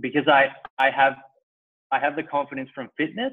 [0.00, 0.46] because I
[0.78, 1.14] I have
[1.90, 3.32] I have the confidence from fitness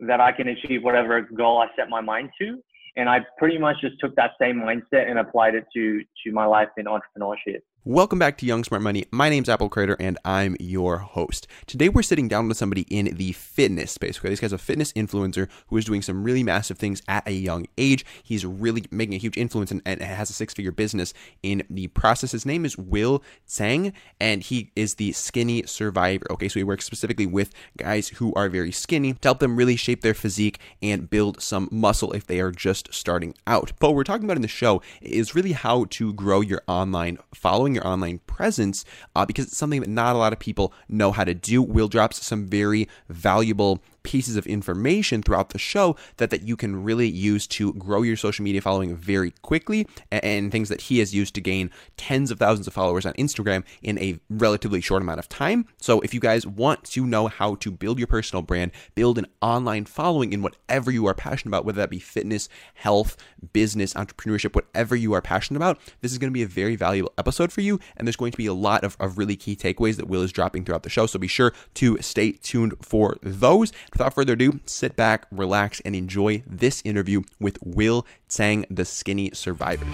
[0.00, 2.62] that I can achieve whatever goal I set my mind to.
[2.96, 6.44] And I pretty much just took that same mindset and applied it to to my
[6.44, 7.60] life in entrepreneurship.
[7.84, 9.06] Welcome back to Young Smart Money.
[9.10, 11.48] My name's Apple Crater and I'm your host.
[11.66, 14.20] Today we're sitting down with somebody in the fitness space.
[14.20, 17.32] Okay, this guy's a fitness influencer who is doing some really massive things at a
[17.32, 18.06] young age.
[18.22, 21.88] He's really making a huge influence and, and has a six figure business in the
[21.88, 22.30] process.
[22.30, 26.30] His name is Will Tsang and he is the skinny survivor.
[26.30, 29.74] Okay, so he works specifically with guys who are very skinny to help them really
[29.74, 33.72] shape their physique and build some muscle if they are just starting out.
[33.80, 37.18] But what we're talking about in the show is really how to grow your online
[37.34, 41.12] following your online presence uh, because it's something that not a lot of people know
[41.12, 41.62] how to do.
[41.62, 46.82] Will drops some very valuable pieces of information throughout the show that, that you can
[46.82, 50.98] really use to grow your social media following very quickly and, and things that he
[50.98, 55.02] has used to gain tens of thousands of followers on Instagram in a relatively short
[55.02, 55.66] amount of time.
[55.80, 59.26] So if you guys want to know how to build your personal brand, build an
[59.40, 63.16] online following in whatever you are passionate about, whether that be fitness, health,
[63.52, 67.12] business, entrepreneurship, whatever you are passionate about, this is going to be a very valuable
[67.18, 67.78] episode for you.
[67.96, 70.32] And there's going to be a lot of, of really key takeaways that Will is
[70.32, 71.06] dropping throughout the show.
[71.06, 73.72] So be sure to stay tuned for those.
[73.92, 79.30] Without further ado, sit back, relax, and enjoy this interview with Will Tsang, the skinny
[79.34, 79.84] survivor.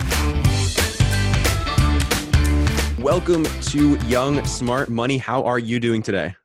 [3.02, 5.18] Welcome to Young Smart Money.
[5.18, 6.36] How are you doing today?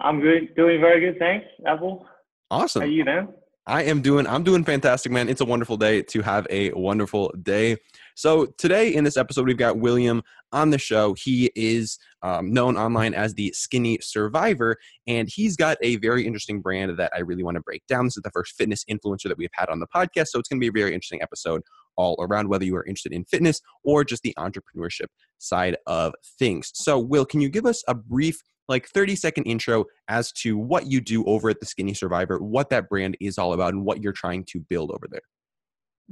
[0.00, 1.18] I'm good, doing very good.
[1.18, 2.06] Thanks, Apple.
[2.50, 2.80] Awesome.
[2.80, 3.28] How are you, man?
[3.66, 5.28] I am doing I'm doing fantastic, man.
[5.28, 7.76] It's a wonderful day to have a wonderful day.
[8.14, 11.14] So today in this episode, we've got William on the show.
[11.14, 16.60] He is um, known online as the Skinny Survivor, and he's got a very interesting
[16.60, 18.04] brand that I really want to break down.
[18.04, 20.60] This is the first fitness influencer that we've had on the podcast, so it's going
[20.60, 21.62] to be a very interesting episode
[21.96, 25.06] all around, whether you are interested in fitness or just the entrepreneurship
[25.38, 26.70] side of things.
[26.74, 30.86] So, Will, can you give us a brief like 30 second intro as to what
[30.86, 34.02] you do over at the Skinny Survivor, what that brand is all about, and what
[34.02, 35.20] you're trying to build over there.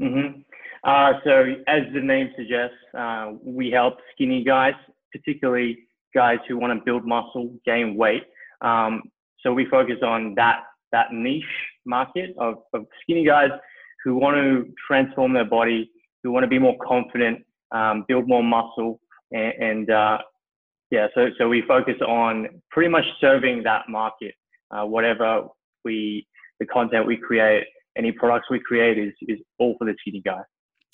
[0.00, 0.40] Mm-hmm.
[0.84, 4.72] Uh, so, as the name suggests, uh, we help skinny guys,
[5.12, 5.78] particularly
[6.14, 8.22] guys who want to build muscle, gain weight.
[8.62, 9.02] Um,
[9.40, 10.60] so, we focus on that
[10.92, 11.44] that niche
[11.84, 13.50] market of, of skinny guys
[14.04, 15.90] who want to transform their body,
[16.22, 19.00] who want to be more confident, um, build more muscle,
[19.32, 20.18] and, and uh,
[20.90, 24.34] yeah, so so we focus on pretty much serving that market.
[24.70, 25.44] Uh, whatever
[25.84, 26.26] we
[26.58, 27.64] the content we create,
[27.96, 30.40] any products we create is is all for the skinny guy.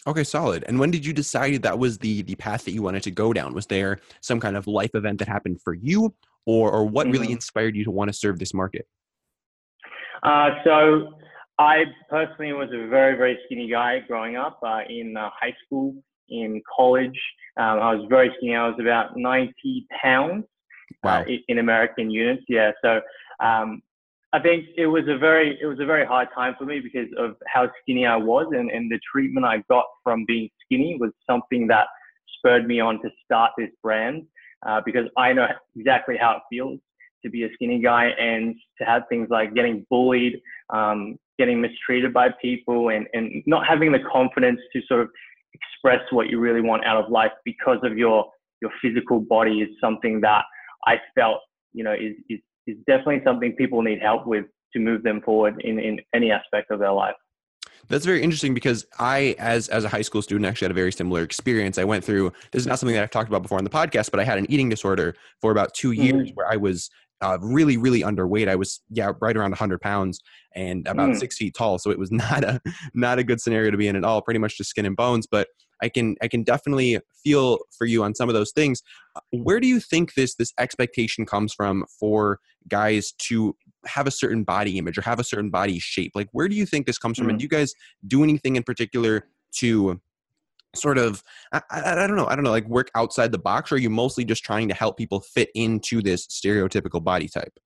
[0.07, 0.65] Okay, solid.
[0.69, 3.33] And when did you decide that was the the path that you wanted to go
[3.33, 3.55] down?
[3.55, 7.13] Was there some kind of life event that happened for you, or or what mm-hmm.
[7.13, 8.87] really inspired you to want to serve this market?
[10.23, 11.15] Uh, so
[11.59, 15.95] I personally was a very very skinny guy growing up uh, in uh, high school,
[16.29, 17.19] in college.
[17.57, 18.55] Um, I was very skinny.
[18.55, 20.45] I was about 90 pounds
[21.05, 21.25] uh, wow.
[21.49, 22.45] in American units.
[22.49, 23.01] Yeah, so
[23.41, 23.83] um,
[24.37, 27.09] I think it was a very it was a very hard time for me because
[27.17, 31.11] of how skinny I was, and, and the treatment I got from being skinny was
[31.27, 31.87] something that
[32.37, 34.25] spurred me on to start this brand
[34.67, 36.79] uh, because I know exactly how it feels
[37.25, 40.35] to be a skinny guy and to have things like getting bullied,
[40.69, 45.09] um, getting mistreated by people, and, and not having the confidence to sort of
[45.55, 48.27] express what you really want out of life because of your
[48.61, 50.45] your physical body is something that
[50.87, 51.39] I felt
[51.73, 55.61] you know is is is definitely something people need help with to move them forward
[55.65, 57.15] in, in any aspect of their life.
[57.89, 60.91] That's very interesting because I, as as a high school student, actually had a very
[60.91, 61.79] similar experience.
[61.79, 62.33] I went through.
[62.51, 64.39] This is not something that I've talked about before on the podcast, but I had
[64.39, 66.35] an eating disorder for about two years, mm-hmm.
[66.35, 66.91] where I was
[67.21, 68.49] uh, really, really underweight.
[68.49, 70.21] I was yeah, right around 100 pounds
[70.55, 71.19] and about mm.
[71.19, 71.79] six feet tall.
[71.79, 72.61] So it was not a
[72.95, 74.21] not a good scenario to be in at all.
[74.21, 75.27] Pretty much just skin and bones.
[75.31, 75.49] But
[75.83, 78.83] I can I can definitely feel for you on some of those things.
[79.15, 84.11] Uh, where do you think this this expectation comes from for guys to have a
[84.11, 86.13] certain body image or have a certain body shape?
[86.15, 87.29] Like where do you think this comes from?
[87.29, 87.41] And mm.
[87.41, 87.75] do you guys
[88.07, 89.27] do anything in particular
[89.57, 90.01] to
[90.75, 91.23] sort of
[91.53, 93.79] I, I, I, don't know i don't know like work outside the box or are
[93.79, 97.59] you mostly just trying to help people fit into this stereotypical body type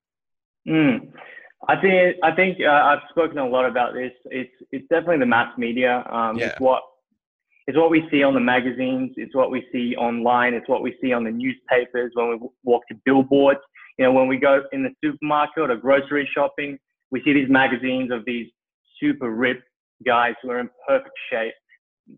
[0.67, 1.11] mm.
[1.67, 5.25] i think i think uh, i've spoken a lot about this it's it's definitely the
[5.25, 6.47] mass media um, yeah.
[6.47, 6.83] it's what
[7.67, 10.95] it's what we see on the magazines it's what we see online it's what we
[11.01, 13.59] see on the newspapers when we walk to billboards
[13.97, 16.77] you know when we go in the supermarket or grocery shopping
[17.11, 18.47] we see these magazines of these
[18.99, 19.63] super ripped
[20.05, 21.53] guys who are in perfect shape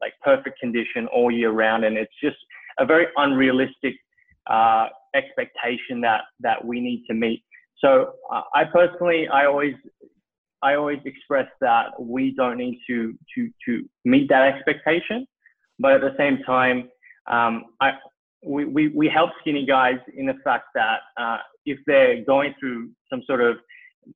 [0.01, 2.37] like perfect condition all year round, and it's just
[2.79, 3.95] a very unrealistic
[4.49, 7.43] uh, expectation that that we need to meet.
[7.79, 9.75] So uh, I personally, I always,
[10.61, 15.25] I always express that we don't need to to to meet that expectation,
[15.83, 16.89] but at the same time,
[17.29, 17.91] um, I
[18.43, 22.89] we, we we help skinny guys in the fact that uh, if they're going through
[23.11, 23.57] some sort of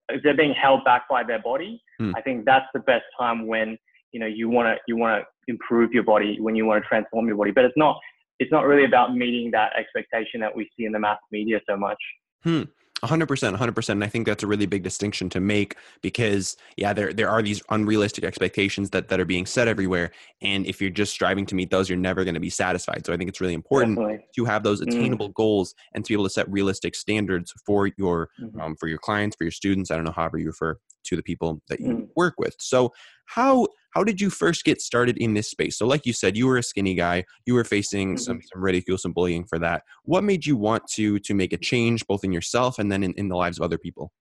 [0.10, 2.12] if they're being held back by their body, Hmm.
[2.16, 3.78] I think that's the best time when
[4.12, 6.88] you know you want to you want to improve your body when you want to
[6.88, 7.52] transform your body.
[7.52, 7.98] But it's not
[8.40, 11.76] it's not really about meeting that expectation that we see in the mass media so
[11.76, 11.98] much.
[12.44, 12.64] Hmm.
[13.04, 17.14] 100% 100% and i think that's a really big distinction to make because yeah there
[17.14, 20.12] there are these unrealistic expectations that that are being set everywhere
[20.42, 23.14] and if you're just striving to meet those you're never going to be satisfied so
[23.14, 24.26] i think it's really important Definitely.
[24.36, 24.88] to have those Mm.
[24.88, 28.62] attainable goals and to be able to set realistic standards for your Mhm.
[28.62, 31.24] um, for your clients for your students i don't know however you refer to the
[31.24, 32.08] people that you Mm.
[32.16, 32.92] work with so
[33.26, 33.68] how
[33.98, 36.58] how did you first get started in this space so like you said you were
[36.58, 38.18] a skinny guy you were facing Mm-hmm.
[38.18, 41.58] some some ridicule some bullying for that what made you want to to make a
[41.58, 44.12] change both in yourself and then in, in the lives of other people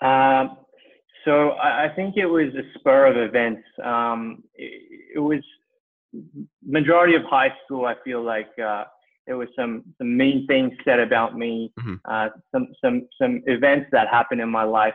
[0.00, 0.56] Um,
[1.26, 3.62] so I, I think it was a spur of events.
[3.84, 4.72] Um, it,
[5.16, 5.42] it was
[6.64, 7.84] majority of high school.
[7.84, 8.84] I feel like uh,
[9.26, 11.70] there was some some mean things said about me.
[11.78, 12.00] Mhm.
[12.12, 14.94] Uh, some some some events that happened in my life.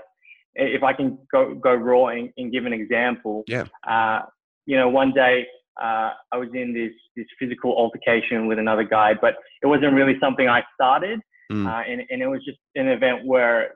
[0.55, 3.43] If I can go go raw and, and give an example.
[3.47, 3.65] Yeah.
[3.87, 4.21] Uh,
[4.65, 5.45] you know, one day
[5.81, 10.17] uh, I was in this this physical altercation with another guy, but it wasn't really
[10.19, 11.19] something I started.
[11.51, 11.67] Mm.
[11.67, 13.75] Uh, and, and it was just an event where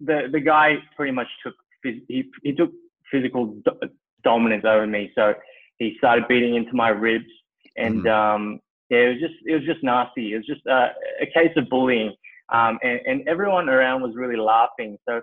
[0.00, 2.70] the the guy pretty much took he, he took
[3.10, 3.90] physical do-
[4.22, 5.12] dominance over me.
[5.14, 5.34] So
[5.78, 7.30] he started beating into my ribs,
[7.76, 8.60] and um,
[8.90, 10.32] yeah, it was just it was just nasty.
[10.32, 10.88] It was just uh,
[11.20, 12.14] a case of bullying,
[12.52, 14.98] um, and and everyone around was really laughing.
[15.08, 15.20] So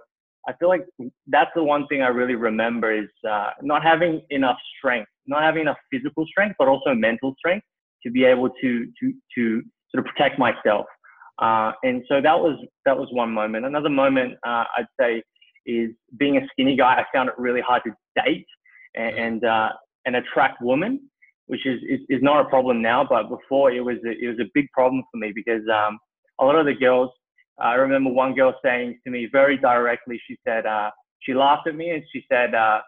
[0.47, 0.85] I feel like
[1.27, 5.61] that's the one thing I really remember is uh, not having enough strength, not having
[5.63, 7.65] enough physical strength, but also mental strength
[8.03, 9.61] to be able to to to
[9.93, 10.85] sort of protect myself.
[11.39, 13.65] Uh, and so that was that was one moment.
[13.65, 15.23] Another moment uh, I'd say
[15.65, 16.95] is being a skinny guy.
[16.95, 17.91] I found it really hard to
[18.25, 18.47] date
[18.95, 19.69] and and, uh,
[20.05, 20.99] and attract women,
[21.47, 24.39] which is, is is not a problem now, but before it was a, it was
[24.39, 25.99] a big problem for me because um,
[26.39, 27.11] a lot of the girls.
[27.59, 30.19] I remember one girl saying to me very directly.
[30.27, 32.79] She said uh, she laughed at me and she said uh,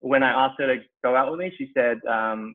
[0.00, 2.54] when I asked her to go out with me, she said um,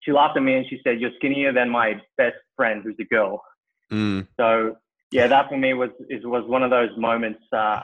[0.00, 3.04] she laughed at me and she said you're skinnier than my best friend who's a
[3.04, 3.42] girl.
[3.92, 4.26] Mm.
[4.38, 4.76] So
[5.10, 7.80] yeah, that for me was is was one of those moments, uh,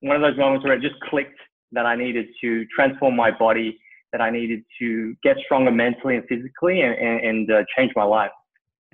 [0.00, 1.38] one of those moments where it just clicked
[1.72, 3.78] that I needed to transform my body,
[4.12, 8.04] that I needed to get stronger mentally and physically, and and, and uh, change my
[8.04, 8.30] life.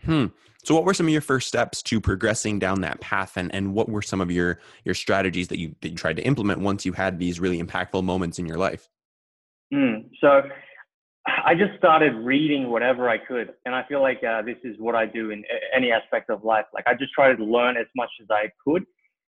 [0.05, 0.27] Hmm.
[0.65, 3.73] So, what were some of your first steps to progressing down that path, and, and
[3.73, 6.85] what were some of your your strategies that you that you tried to implement once
[6.85, 8.89] you had these really impactful moments in your life?
[9.73, 10.09] Mm.
[10.21, 10.43] So
[11.27, 14.95] I just started reading whatever I could, and I feel like uh, this is what
[14.95, 15.45] I do in
[15.75, 16.67] any aspect of life.
[16.75, 18.85] Like I just tried to learn as much as I could.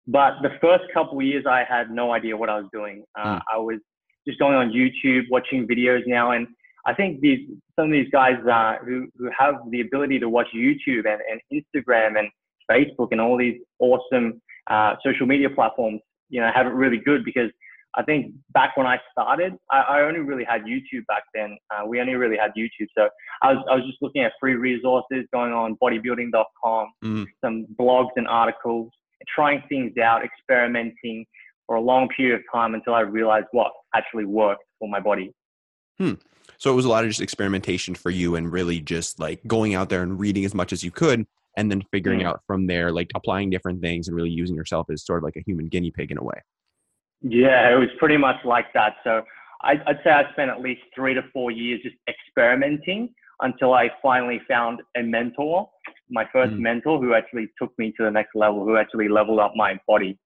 [0.07, 3.05] But the first couple years, I had no idea what I was doing.
[3.19, 3.43] Uh, Mm.
[3.55, 3.79] I was
[4.27, 6.47] just going on YouTube, watching videos now, and
[6.87, 7.41] I think these
[7.77, 11.41] some of these guys uh, who who have the ability to watch YouTube and, and
[11.53, 12.29] Instagram and
[12.71, 14.41] Facebook and all these awesome
[14.71, 17.51] uh, social media platforms, you know, have it really good because
[17.95, 21.59] I think back when I started, I, I only really had YouTube back then.
[21.71, 23.09] Uh, we only really had YouTube, so
[23.43, 27.27] I was I was just looking at free resources, going on bodybuilding.com, Mm.
[27.45, 28.91] some blogs and articles,
[29.35, 31.27] trying things out, experimenting
[31.67, 35.33] for a long period of time until I realized what actually worked for my body.
[36.63, 39.75] So it was a lot of just experimentation for you, and really just like going
[39.75, 41.27] out there and reading as much as you could,
[41.57, 42.27] and then figuring Mm.
[42.27, 45.35] out from there, like applying different things and really using yourself as sort of like
[45.35, 46.41] a human guinea pig in a way.
[47.21, 48.95] Yeah, it was pretty much like that.
[49.03, 49.23] So
[49.63, 53.91] I'd, I'd say I spent at least three to four years just experimenting until I
[54.01, 55.69] finally found a mentor,
[56.11, 56.61] my first Mm.
[56.61, 60.17] mentor who actually took me to the next level, who actually leveled up my body.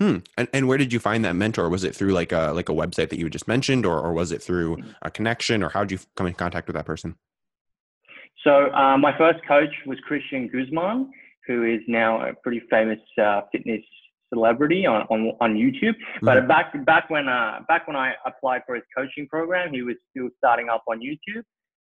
[0.00, 0.18] Hmm.
[0.36, 1.68] And and where did you find that mentor?
[1.68, 4.30] Was it through like a like a website that you just mentioned, or or was
[4.32, 4.94] it through Mm.
[5.02, 7.16] a connection, or how did you come in contact with that person?
[8.44, 11.10] So uh, my first coach was Christian Guzman,
[11.46, 13.82] who is now a pretty famous uh, fitness
[14.32, 15.96] celebrity on, on, on YouTube.
[16.22, 19.96] But back back when uh, back when I applied for his coaching program, he was
[20.10, 21.42] still starting up on YouTube.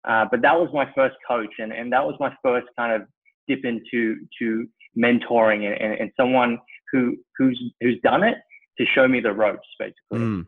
[0.07, 3.07] Uh, but that was my first coach, and, and that was my first kind of
[3.47, 4.67] dip into to
[4.97, 6.59] mentoring and, and, and someone
[6.93, 8.37] who who's who's done it
[8.77, 10.19] to show me the ropes, basically.
[10.19, 10.45] Mm.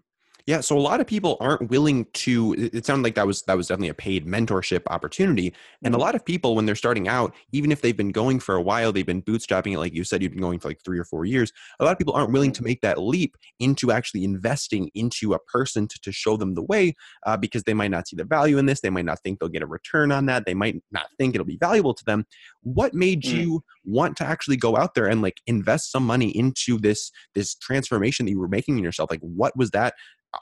[0.48, 2.54] Yeah, so a lot of people aren't willing to.
[2.72, 5.52] It sounded like that was that was definitely a paid mentorship opportunity,
[5.84, 6.00] and a Mhm.
[6.00, 8.92] lot of people when they're starting out, even if they've been going for a while,
[8.92, 11.26] they've been bootstrapping it, like you said, you've been going for like three or four
[11.26, 11.52] years.
[11.80, 15.40] A lot of people aren't willing to make that leap into actually investing into a
[15.40, 16.94] person to, to show them the way,
[17.26, 18.82] uh, because they might not see the value in this.
[18.82, 20.46] They might not think they'll get a return on that.
[20.46, 22.24] They might not think it'll be valuable to them.
[22.62, 23.32] What made Mm.
[23.32, 27.56] you want to actually go out there and like invest some money into this this
[27.56, 29.10] transformation that you were making in yourself?
[29.10, 29.96] Like, what was that?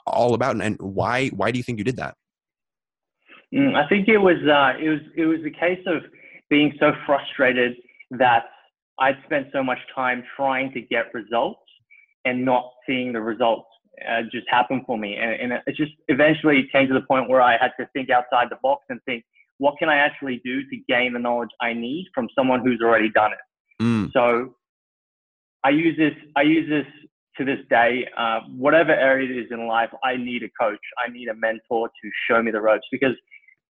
[0.06, 2.16] All about and, and why why do you think you did that
[3.54, 6.02] Mm, I think it was uh, it was it was a case of
[6.50, 7.74] being so frustrated
[8.10, 8.44] that
[8.98, 11.60] I'd spent so much time trying to get results
[12.24, 13.68] and not seeing the results
[14.08, 15.16] uh, just happen for me.
[15.16, 18.48] And, and it just eventually came to the point where I had to think outside
[18.50, 19.24] the box and think,
[19.58, 23.10] what can I actually do to gain the knowledge I need from someone who's already
[23.10, 23.82] done it?
[23.82, 24.12] Mm.
[24.12, 24.54] So
[25.62, 26.86] I use this, I use this
[27.36, 28.06] to this day.
[28.16, 30.80] Uh, whatever area it is in life, I need a coach.
[31.04, 33.14] I need a mentor to show me the ropes because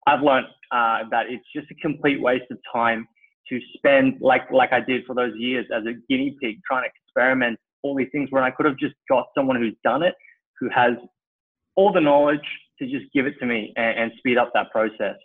[0.07, 3.07] I've learned uh, that it's just a complete waste of time
[3.49, 6.91] to spend like like I did for those years as a guinea pig trying to
[7.05, 10.15] experiment all these things when I could have just got someone who's done it,
[10.61, 10.93] who has
[11.75, 12.47] all the knowledge
[12.79, 15.17] to just give it to me and, and speed up that process.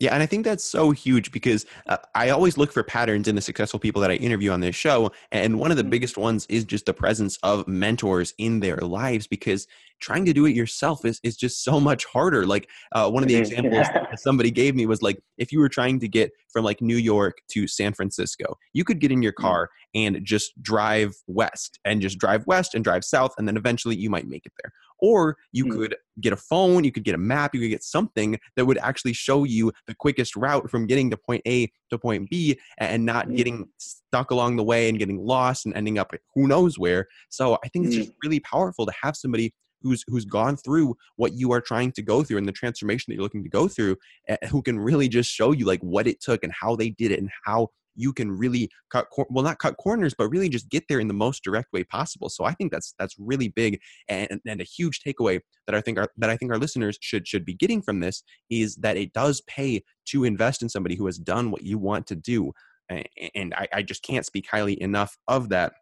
[0.00, 3.34] Yeah, and I think that's so huge because uh, I always look for patterns in
[3.34, 5.10] the successful people that I interview on this show.
[5.32, 5.90] And one of the mm-hmm.
[5.90, 9.66] biggest ones is just the presence of mentors in their lives because
[10.00, 12.46] trying to do it yourself is, is just so much harder.
[12.46, 15.68] Like uh, one of the examples that somebody gave me was like, if you were
[15.68, 19.32] trying to get from like New York to San Francisco, you could get in your
[19.32, 19.42] mm.
[19.42, 23.32] car and just drive west and just drive west and drive south.
[23.38, 24.72] And then eventually you might make it there.
[25.00, 25.70] Or you mm.
[25.70, 28.78] could get a phone, you could get a map, you could get something that would
[28.78, 33.06] actually show you the quickest route from getting to point A to point B and
[33.06, 33.36] not mm.
[33.36, 37.06] getting stuck along the way and getting lost and ending up at who knows where.
[37.28, 38.16] So I think it's just mm.
[38.24, 42.22] really powerful to have somebody who's who's gone through what you are trying to go
[42.22, 43.96] through and the transformation that you're looking to go through
[44.28, 47.10] eh, who can really just show you like what it took and how they did
[47.10, 47.68] it and how
[47.98, 51.14] you can really cut well not cut corners but really just get there in the
[51.14, 52.28] most direct way possible.
[52.28, 55.98] So i think that's that's really big and, and a huge takeaway that i think
[55.98, 59.12] our that i think our listeners should should be getting from this is that it
[59.12, 62.52] does pay to invest in somebody who has done what you want to do
[62.90, 63.02] eh,
[63.34, 65.72] and I, I just can't speak highly enough of that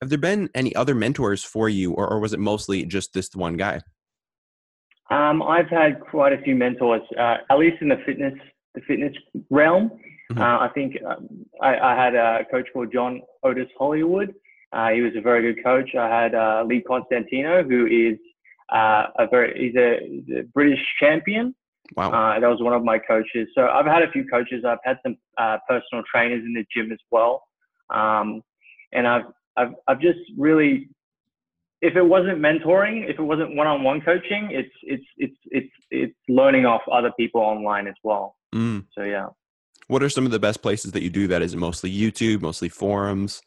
[0.00, 3.34] have there been any other mentors for you or, or was it mostly just this
[3.34, 3.80] one guy
[5.10, 8.34] um, I've had quite a few mentors, uh, at least in the fitness
[8.74, 9.14] the fitness
[9.50, 9.90] realm.
[10.30, 10.40] Mm-hmm.
[10.40, 14.34] Uh, I think um, I, I, had a coach called John Otis Hollywood.
[14.72, 15.94] Uh, he was a very good coach.
[15.94, 18.18] I had uh, Lee Constantino, who is
[18.70, 21.54] uh, a very he's a, he's a, British champion.
[21.96, 23.48] Wow, uh, that was one of my coaches.
[23.54, 24.64] So I've had a few coaches.
[24.66, 27.42] I've had some uh, personal trainers in the gym as well,
[27.88, 28.42] um,
[28.92, 29.24] and I've
[29.58, 30.88] I've I've just really
[31.80, 36.66] if it wasn't mentoring, if it wasn't one-on-one coaching, it's it's it's it's it's learning
[36.66, 38.36] off other people online as well.
[38.54, 38.86] Mm.
[38.92, 39.26] So yeah.
[39.86, 41.40] What are some of the best places that you do that?
[41.40, 43.40] Is it mostly YouTube, mostly forums?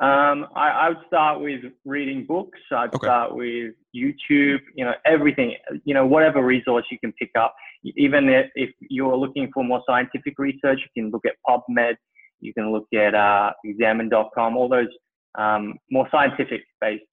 [0.00, 2.58] Um, I, I, would start with reading books.
[2.72, 3.06] I'd okay.
[3.06, 4.58] start with YouTube.
[4.74, 5.54] You know, everything.
[5.84, 7.54] You know, whatever resource you can pick up.
[7.96, 11.94] Even if, if you're looking for more scientific research, you can look at PubMed.
[12.40, 14.56] You can look at uh, Examine.com.
[14.56, 14.88] All those
[15.36, 17.04] um, more scientific based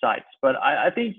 [0.00, 0.24] sites.
[0.42, 1.16] But I, I, think,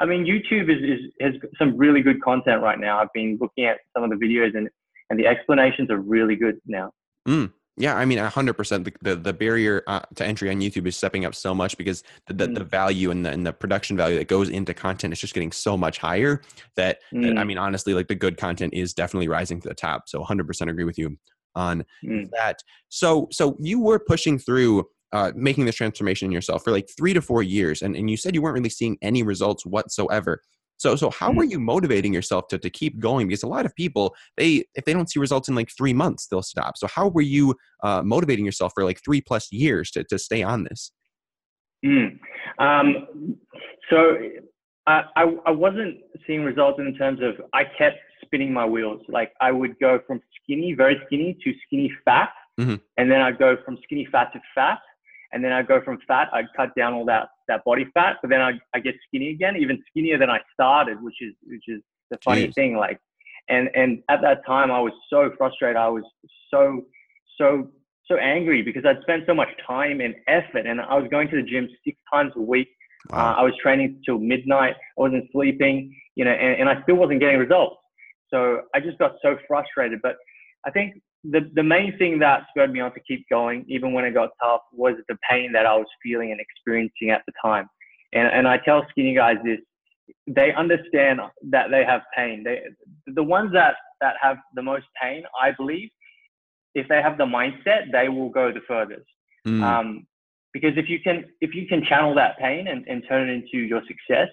[0.00, 2.98] I mean, YouTube is, is has some really good content right now.
[2.98, 4.68] I've been looking at some of the videos and
[5.08, 6.92] and the explanations are really good now.
[7.28, 7.52] Mm.
[7.78, 8.88] Yeah, I mean, hundred percent.
[9.02, 12.32] The the barrier uh, to entry on YouTube is stepping up so much because the
[12.32, 12.54] the, mm.
[12.54, 15.52] the value and the, and the production value that goes into content is just getting
[15.52, 16.40] so much higher
[16.76, 17.22] that, mm.
[17.22, 17.48] that I mm.
[17.48, 20.08] mean, honestly, like the good content is definitely rising to the top.
[20.08, 21.18] So, hundred percent agree with you
[21.56, 22.30] on mm.
[22.30, 22.62] that.
[22.88, 27.14] So, so you were pushing through uh, making this transformation in yourself for like three
[27.14, 30.42] to four years, and and you said you weren't really seeing any results whatsoever.
[30.78, 31.40] So, so how mm-hmm.
[31.40, 33.28] are you motivating yourself to, to keep going?
[33.28, 36.26] Because a lot of people, they if they don't see results in like three months,
[36.26, 36.76] they'll stop.
[36.76, 40.42] So, how were you uh, motivating yourself for like three plus years to, to stay
[40.42, 40.92] on this?
[41.84, 42.18] Mm.
[42.58, 43.36] Um,
[43.88, 44.18] so,
[44.86, 45.02] I,
[45.46, 49.02] I wasn't seeing results in terms of I kept spinning my wheels.
[49.08, 52.76] Like I would go from skinny, very skinny, to skinny fat, mm-hmm.
[52.96, 54.80] and then I'd go from skinny fat to fat,
[55.32, 58.30] and then I'd go from fat, I'd cut down all that that body fat, but
[58.30, 61.82] then I, I get skinny again, even skinnier than I started, which is which is
[62.10, 62.54] the funny Jeez.
[62.54, 62.76] thing.
[62.76, 62.98] Like,
[63.48, 65.76] and and at that time I was so frustrated.
[65.76, 66.04] I was
[66.50, 66.86] so
[67.38, 67.68] so
[68.06, 71.36] so angry because I'd spent so much time and effort, and I was going to
[71.36, 72.68] the gym six times a week.
[73.10, 73.18] Wow.
[73.18, 74.74] Uh, I was training till midnight.
[74.74, 77.76] I wasn't sleeping, you know, and, and I still wasn't getting results.
[78.32, 80.00] So I just got so frustrated.
[80.02, 80.16] But
[80.66, 84.04] I think the, the main thing that spurred me on to keep going, even when
[84.04, 87.68] it got tough, was the pain that I was feeling and experiencing at the time.
[88.12, 89.58] And, and I tell skinny guys this,
[90.28, 92.44] they understand that they have pain.
[92.44, 92.60] They,
[93.06, 95.90] the ones that, that have the most pain, I believe,
[96.74, 99.06] if they have the mindset, they will go the furthest.
[99.46, 99.62] Mm.
[99.62, 100.06] Um,
[100.52, 103.66] because if you can, if you can channel that pain and, and turn it into
[103.66, 104.28] your success,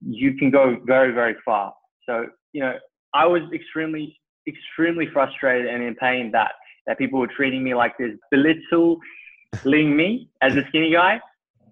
[0.00, 1.74] you can go very, very far.
[2.08, 2.74] So, you know,
[3.14, 6.52] I was extremely extremely frustrated and in pain that
[6.86, 11.20] that people were treating me like this, belittling me as a skinny guy,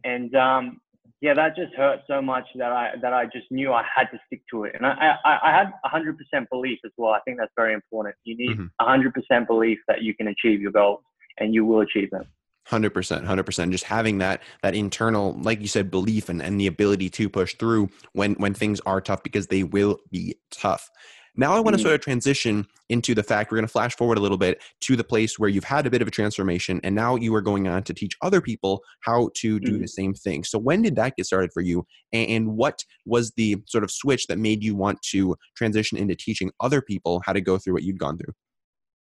[0.05, 0.81] and um,
[1.21, 4.19] yeah, that just hurt so much that I that I just knew I had to
[4.27, 7.13] stick to it, and I I, I had 100% belief as well.
[7.13, 8.15] I think that's very important.
[8.25, 9.37] You need mm-hmm.
[9.39, 11.01] 100% belief that you can achieve your goals,
[11.39, 12.25] and you will achieve them.
[12.67, 13.73] Hundred percent, hundred percent.
[13.73, 17.55] Just having that that internal, like you said, belief and, and the ability to push
[17.57, 20.89] through when when things are tough because they will be tough.
[21.37, 21.89] Now I want to mm-hmm.
[21.89, 24.97] sort of transition into the fact we're going to flash forward a little bit to
[24.97, 27.69] the place where you've had a bit of a transformation and now you are going
[27.69, 29.83] on to teach other people how to do mm-hmm.
[29.83, 30.45] the same thing.
[30.45, 34.27] So when did that get started for you and what was the sort of switch
[34.27, 37.83] that made you want to transition into teaching other people how to go through what
[37.83, 38.35] you'd gone through?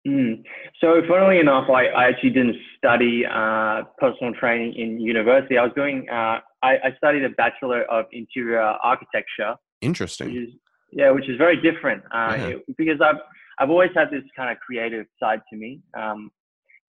[0.08, 0.44] Mm.
[0.80, 5.58] So, funnily enough, I, I actually didn't study uh, personal training in university.
[5.58, 9.56] I was doing, uh, I, I, studied a Bachelor of Interior Architecture.
[9.82, 10.28] Interesting.
[10.28, 10.50] Which is,
[10.92, 12.54] yeah, which is very different uh, yeah.
[12.78, 13.22] because I've,
[13.60, 15.82] I've always had this kind of creative side to me.
[15.98, 16.32] Um,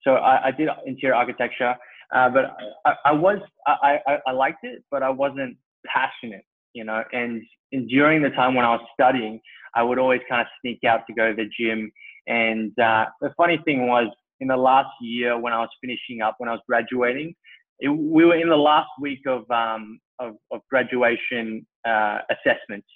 [0.02, 1.74] so, I, I, did interior architecture,
[2.14, 6.84] uh, but I, I was, I, I, I liked it, but I wasn't passionate, you
[6.84, 7.02] know.
[7.12, 9.40] And, and during the time when I was studying,
[9.74, 11.90] I would always kind of sneak out to go to the gym
[12.28, 14.08] and uh, the funny thing was,
[14.40, 17.34] in the last year when I was finishing up, when I was graduating,
[17.80, 22.86] it, we were in the last week of um, of, of, graduation uh, assessments,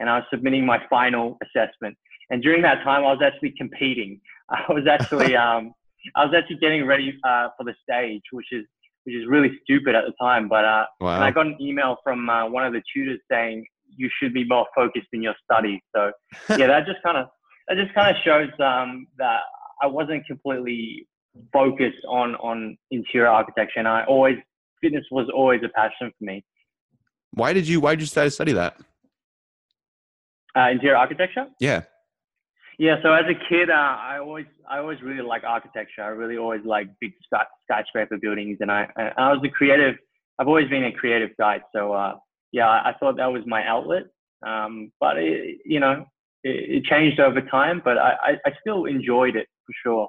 [0.00, 1.96] and I was submitting my final assessment.
[2.30, 4.20] And during that time, I was actually competing.
[4.50, 5.72] I was actually um,
[6.16, 8.64] I was actually getting ready uh, for the stage, which is
[9.04, 10.48] which is really stupid at the time.
[10.48, 11.16] But uh, wow.
[11.16, 13.64] and I got an email from uh, one of the tutors saying
[13.96, 15.80] you should be more focused in your studies.
[15.94, 16.12] So
[16.50, 17.26] yeah, that just kind of
[17.68, 19.40] it just kind of shows um, that
[19.82, 21.06] I wasn't completely
[21.52, 24.36] focused on on interior architecture, and I always
[24.80, 26.44] fitness was always a passion for me.
[27.32, 28.76] Why did you Why did you decide to study that?
[30.56, 31.46] Uh, interior architecture.
[31.60, 31.82] Yeah.
[32.78, 32.96] Yeah.
[33.02, 36.02] So as a kid, uh, I always I always really like architecture.
[36.02, 39.96] I really always like big sky, skyscraper buildings, and I I was a creative.
[40.38, 41.60] I've always been a creative guy.
[41.74, 42.16] So uh,
[42.52, 44.04] yeah, I, I thought that was my outlet.
[44.46, 46.04] Um, but it, you know,
[46.42, 50.08] it, it changed over time, but I, I, I still enjoyed it for sure.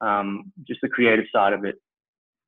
[0.00, 1.76] Um, just the creative side of it.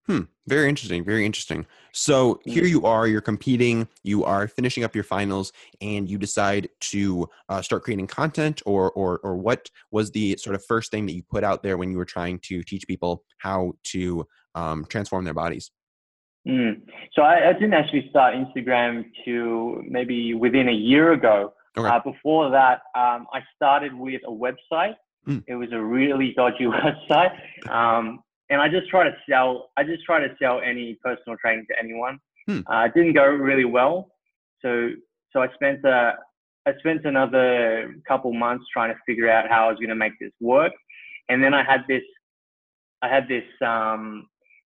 [0.06, 0.20] Hmm.
[0.46, 1.02] Very interesting.
[1.02, 1.64] Very interesting.
[1.92, 3.06] So here you are.
[3.06, 3.88] You're competing.
[4.02, 8.92] You are finishing up your finals, and you decide to uh, start creating content, or
[8.92, 11.90] or or what was the sort of first thing that you put out there when
[11.90, 15.70] you were trying to teach people how to um, transform their bodies?
[16.46, 16.83] Mm.
[17.14, 21.55] So I, I, didn't actually start Instagram to maybe within a year ago.
[21.76, 21.88] Okay.
[21.88, 24.94] Uh, before that, um, I started with a website.
[25.26, 25.42] Mm.
[25.48, 26.64] It was a really dodgy
[27.11, 27.33] website,
[27.70, 29.70] um, and I just try to sell.
[29.76, 32.18] I just try to sell any personal training to anyone.
[32.48, 32.62] Mm.
[32.70, 34.11] Uh, it didn't go really well,
[34.61, 34.90] so
[35.33, 36.14] so I spent a
[36.66, 40.12] I spent another couple months trying to figure out how I was going to make
[40.20, 40.72] this work,
[41.28, 42.02] and then I had this
[43.02, 44.26] I had this um,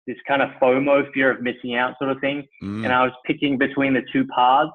[0.08, 2.84] this kind of FOMO fear of missing out sort of thing, mm.
[2.84, 4.72] and I was picking between the two paths.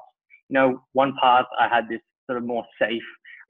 [0.48, 3.02] You know, one path I had this sort of more safe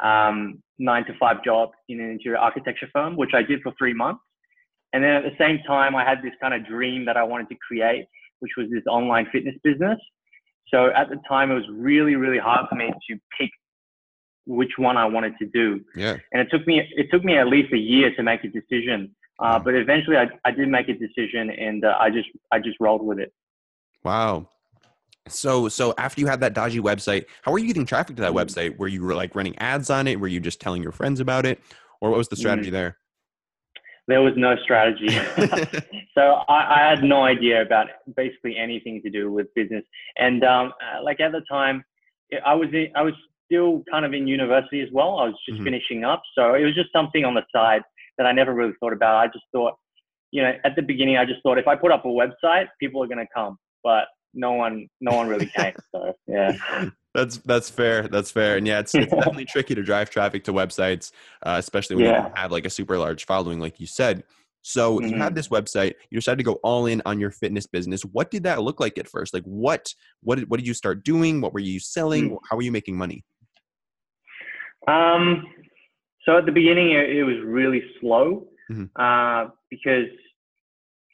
[0.03, 3.95] um, nine to five job in an interior architecture firm, which I did for three
[3.95, 4.21] months.
[4.93, 7.49] And then at the same time, I had this kind of dream that I wanted
[7.51, 8.07] to create,
[8.41, 9.99] which was this online fitness business.
[10.69, 13.51] So at the time, it was really, really hard for me to pick
[14.47, 15.81] which one I wanted to do.
[15.95, 16.17] Yeah.
[16.33, 19.15] And it took me it took me at least a year to make a decision.
[19.39, 22.77] Uh, but eventually, I, I did make a decision, and uh, I just I just
[22.79, 23.33] rolled with it.
[24.05, 24.49] Wow.
[25.29, 28.33] So so after you had that dodgy website, how were you getting traffic to that
[28.33, 28.45] mm.
[28.45, 28.77] website?
[28.79, 30.19] Were you like running ads on it?
[30.21, 31.61] Were you just telling your friends about it?
[32.01, 32.73] Or what was the strategy mm.
[32.73, 32.97] there?
[34.09, 35.09] There was no strategy.
[36.15, 37.87] so I, I, had no idea about
[38.17, 39.85] basically anything to do with business.
[40.19, 41.85] And um, uh, like at the time,
[42.45, 43.15] I was in, I was
[43.47, 45.19] still kind of in university as well.
[45.19, 45.65] I was just mm-hmm.
[45.65, 47.83] finishing up, so it was just something on the side
[48.19, 49.17] that I never really thought about.
[49.17, 49.75] I just thought,
[50.31, 53.03] you know, at the beginning, I just thought if I put up a website, people
[53.03, 53.59] are going to come.
[53.83, 55.75] But no one no one really came.
[55.93, 56.57] So yeah.
[57.15, 58.07] That's that's fair.
[58.07, 61.11] That's fair, and yeah, it's, it's definitely tricky to drive traffic to websites,
[61.45, 62.29] uh, especially when yeah.
[62.29, 64.23] you have like a super large following, like you said.
[64.63, 65.09] So mm-hmm.
[65.09, 65.95] you had this website.
[66.11, 68.05] You decided to go all in on your fitness business.
[68.05, 69.35] What did that look like at first?
[69.35, 69.93] Like what
[70.23, 71.41] what did what did you start doing?
[71.41, 72.27] What were you selling?
[72.27, 72.45] Mm-hmm.
[72.49, 73.25] How were you making money?
[74.87, 75.47] Um,
[76.25, 78.85] so at the beginning, it, it was really slow mm-hmm.
[78.97, 80.11] uh, because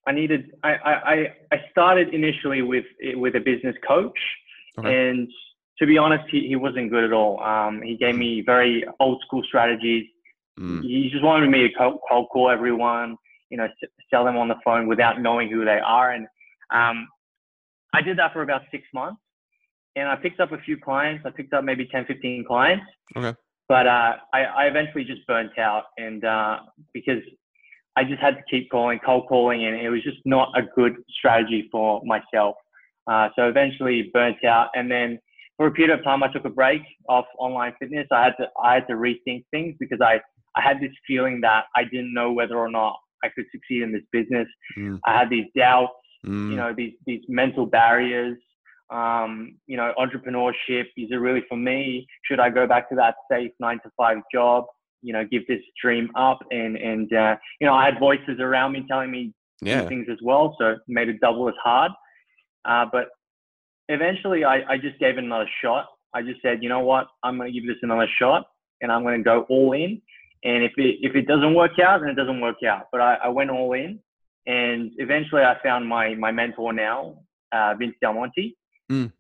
[0.07, 0.53] I needed.
[0.63, 4.19] I I I started initially with with a business coach,
[4.79, 5.11] okay.
[5.11, 5.29] and
[5.79, 7.41] to be honest, he, he wasn't good at all.
[7.41, 10.07] Um, he gave me very old school strategies.
[10.59, 10.83] Mm.
[10.83, 13.17] He just wanted me to cold, cold call everyone,
[13.51, 13.69] you know,
[14.11, 16.13] sell them on the phone without knowing who they are.
[16.13, 16.27] And
[16.71, 17.09] um,
[17.93, 19.21] I did that for about six months,
[19.97, 21.25] and I picked up a few clients.
[21.27, 22.85] I picked up maybe 10, 15 clients.
[23.17, 23.37] Okay.
[23.69, 26.59] But uh, I, I eventually just burnt out, and uh,
[26.95, 27.23] because
[27.97, 30.97] I just had to keep calling, cold calling, and it was just not a good
[31.19, 32.57] strategy for myself.
[33.07, 35.19] Uh, so eventually burnt out, and then
[35.57, 38.07] for a period of time, I took a break off online fitness.
[38.11, 40.21] I had to I had to rethink things because I
[40.57, 43.93] I had this feeling that I didn't know whether or not I could succeed in
[43.93, 44.47] this business.
[44.79, 45.01] Mm.
[45.07, 45.93] I had these doubts,
[46.27, 46.51] mm.
[46.51, 48.37] you know, these these mental barriers.
[48.89, 52.07] Um, you know, entrepreneurship is it really for me?
[52.25, 54.65] Should I go back to that safe nine to five job?
[55.03, 58.73] You know, give this dream up, and and uh, you know, I had voices around
[58.73, 59.89] me telling me yeah.
[59.89, 61.93] things as well, so it made it double as hard.
[62.65, 63.09] Uh, but
[63.89, 65.87] eventually I, I just gave it another shot.
[66.15, 68.47] I just said, you know what, I'm going to give this another shot
[68.81, 70.01] and I'm going to go all in.
[70.45, 72.89] And if it, if it doesn't work out, then it doesn't work out.
[72.93, 73.99] But I, I went all in
[74.47, 77.19] and eventually I found my, my mentor now,
[77.53, 78.57] uh, Vince Del Monte.
[78.91, 79.13] Mm.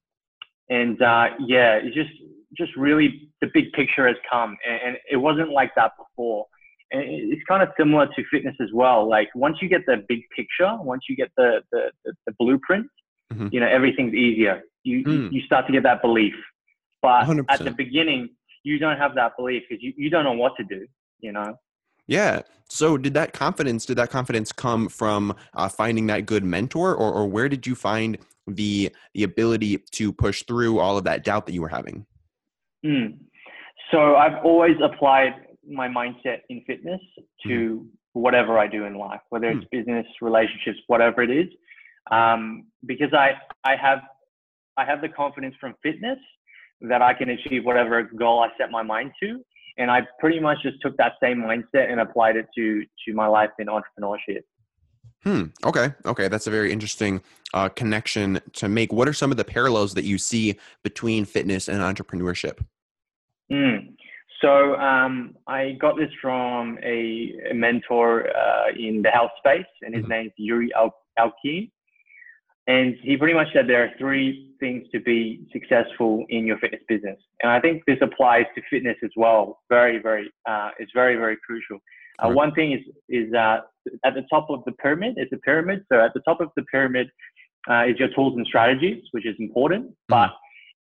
[0.68, 2.10] And uh, yeah, it's just,
[2.56, 6.46] just really the big picture has come and, and it wasn't like that before.
[6.92, 9.08] And it's kind of similar to fitness as well.
[9.08, 12.86] Like once you get the big picture, once you get the, the, the, the blueprint,
[13.32, 13.48] mm-hmm.
[13.50, 14.62] you know, everything's easier.
[14.82, 15.32] You, mm.
[15.32, 16.34] you start to get that belief.
[17.02, 17.44] But 100%.
[17.48, 18.30] at the beginning,
[18.62, 20.86] you don't have that belief because you, you don't know what to do,
[21.20, 21.56] you know?
[22.06, 22.42] Yeah.
[22.68, 27.12] So did that confidence, did that confidence come from uh, finding that good mentor or,
[27.12, 31.46] or where did you find the, the ability to push through all of that doubt
[31.46, 32.06] that you were having?
[32.84, 33.18] Mm.
[33.90, 35.34] So I've always applied
[35.68, 37.00] my mindset in fitness
[37.44, 37.86] to mm.
[38.12, 39.70] whatever I do in life, whether it's mm.
[39.70, 41.48] business, relationships, whatever it is
[42.10, 43.32] um, because I
[43.64, 44.00] I have
[44.76, 46.18] I have the confidence from fitness
[46.82, 49.40] that I can achieve whatever goal I set my mind to,
[49.78, 53.26] and I pretty much just took that same mindset and applied it to to my
[53.26, 54.42] life in entrepreneurship.
[55.24, 55.44] Hmm.
[55.64, 55.92] Okay.
[56.04, 56.28] Okay.
[56.28, 57.20] That's a very interesting
[57.52, 58.92] uh, connection to make.
[58.92, 62.64] What are some of the parallels that you see between fitness and entrepreneurship?
[63.50, 63.94] Hmm.
[64.40, 69.94] So um, I got this from a, a mentor uh, in the health space, and
[69.94, 70.12] his mm-hmm.
[70.12, 71.70] name is Yuri Al- Elkaim.
[72.68, 76.82] And he pretty much said there are three things to be successful in your fitness
[76.88, 77.18] business.
[77.42, 79.60] And I think this applies to fitness as well.
[79.68, 81.78] Very, very, uh, it's very, very crucial.
[82.18, 83.58] Uh, one thing is, is uh,
[84.04, 85.84] at the top of the pyramid, it's a pyramid.
[85.92, 87.08] So at the top of the pyramid
[87.70, 89.94] uh, is your tools and strategies, which is important, mm.
[90.08, 90.30] but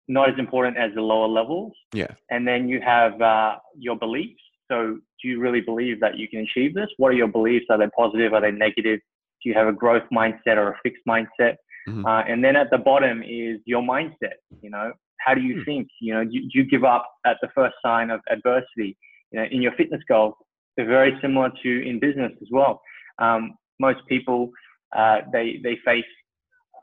[0.08, 1.72] not as important as the lower levels.
[1.94, 2.08] Yeah.
[2.30, 4.42] And then you have uh, your beliefs.
[4.70, 6.88] So do you really believe that you can achieve this?
[6.96, 7.66] What are your beliefs?
[7.70, 8.32] Are they positive?
[8.32, 9.00] Are they negative?
[9.42, 11.56] Do you have a growth mindset or a fixed mindset?
[11.88, 12.06] Mm-hmm.
[12.06, 14.38] Uh, and then at the bottom is your mindset.
[14.60, 15.64] You know, how do you mm-hmm.
[15.64, 15.88] think?
[16.00, 18.96] You know, do, do you give up at the first sign of adversity?
[19.30, 20.34] You know, in your fitness goals,
[20.76, 22.80] they're very similar to in business as well.
[23.18, 24.50] Um, most people
[24.96, 26.04] uh, they they face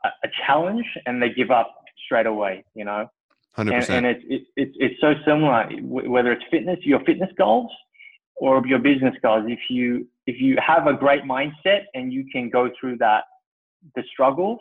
[0.04, 2.64] a, a, challenge and they give up straight away.
[2.74, 3.08] You know,
[3.52, 4.06] hundred percent.
[4.06, 7.70] And, and it's it, it, it's so similar whether it's fitness, your fitness goals,
[8.36, 9.44] or your business goals.
[9.48, 13.24] If you if you have a great mindset and you can go through that
[13.94, 14.60] the struggles,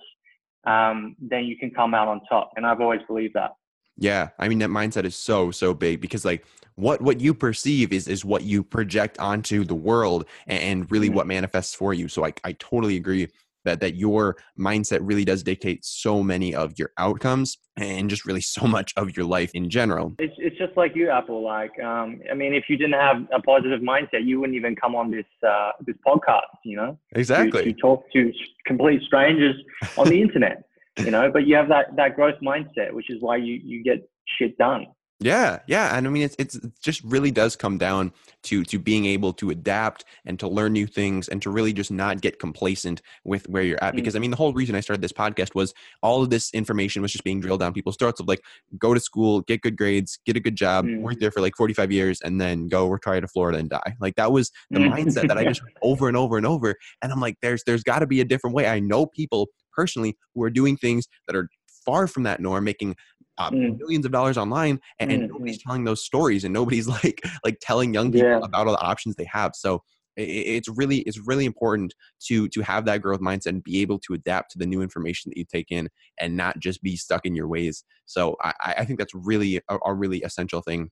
[0.66, 2.52] um, then you can come out on top.
[2.56, 3.52] And I've always believed that.
[3.98, 6.46] Yeah, I mean that mindset is so so big because like
[6.76, 11.08] what what you perceive is is what you project onto the world and, and really
[11.08, 11.18] mm-hmm.
[11.18, 12.08] what manifests for you.
[12.08, 13.28] So I I totally agree
[13.66, 18.42] that that your mindset really does dictate so many of your outcomes and just really
[18.58, 20.16] so much of your life in general.
[20.20, 21.44] It's it's just like you, Apple.
[21.44, 24.96] Like, um, I mean, if you didn't have a positive mindset, you wouldn't even come
[24.96, 26.42] on this uh, this podcast.
[26.64, 27.74] You know, exactly.
[27.74, 28.32] To talk to
[28.66, 29.56] complete strangers
[29.98, 30.64] on the internet.
[30.98, 34.10] You know, but you have that that growth mindset, which is why you you get
[34.38, 34.86] shit done.
[35.22, 38.80] Yeah, yeah, and I mean it's it's it just really does come down to to
[38.80, 42.40] being able to adapt and to learn new things and to really just not get
[42.40, 43.96] complacent with where you're at.
[43.96, 47.02] Because I mean the whole reason I started this podcast was all of this information
[47.02, 48.42] was just being drilled down people's throats of like
[48.78, 51.02] go to school, get good grades, get a good job, mm.
[51.02, 53.96] work there for like 45 years, and then go retire to Florida and die.
[54.00, 54.90] Like that was the mm.
[54.90, 56.76] mindset that I just over and over and over.
[57.02, 58.68] And I'm like, there's there's got to be a different way.
[58.68, 61.50] I know people personally who are doing things that are
[61.86, 62.96] far from that norm, making
[63.40, 63.78] uh, mm.
[63.80, 65.30] millions of dollars online, and, and mm.
[65.30, 68.38] nobody's telling those stories, and nobody's like like telling young people yeah.
[68.38, 69.56] about all the options they have.
[69.56, 69.82] So
[70.22, 74.14] it's really it's really important to to have that growth mindset and be able to
[74.14, 77.36] adapt to the new information that you take in and not just be stuck in
[77.36, 80.90] your ways so i, I think that's really a, a really essential thing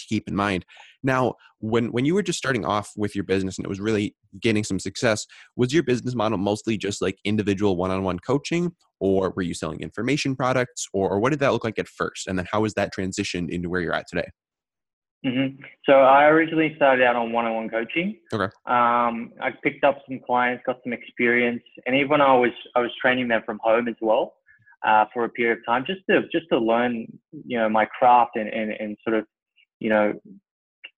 [0.00, 0.64] to keep in mind.
[1.02, 4.14] Now, when when you were just starting off with your business and it was really
[4.40, 9.42] gaining some success, was your business model mostly just like individual one-on-one coaching, or were
[9.42, 12.26] you selling information products, or, or what did that look like at first?
[12.26, 14.28] And then how was that transitioned into where you're at today?
[15.26, 15.62] Mm-hmm.
[15.84, 18.18] So I originally started out on one-on-one coaching.
[18.32, 18.50] Okay.
[18.64, 22.90] Um, I picked up some clients, got some experience, and even I was I was
[23.00, 24.32] training them from home as well
[24.82, 27.06] uh, for a period of time, just to just to learn,
[27.44, 29.26] you know, my craft and, and, and sort of
[29.80, 30.12] you know,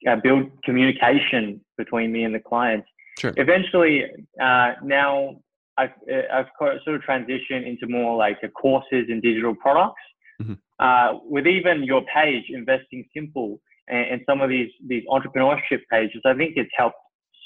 [0.09, 2.89] uh, build communication between me and the clients.
[3.19, 3.33] Sure.
[3.37, 4.05] Eventually,
[4.41, 5.37] uh, now
[5.79, 5.91] I've,
[6.33, 10.03] I've sort of transitioned into more like the courses and digital products.
[10.43, 10.55] Mm-hmm.
[10.79, 16.21] Uh, with even your page, Investing Simple, and, and, some of these these entrepreneurship pages,
[16.25, 16.97] I think it's helped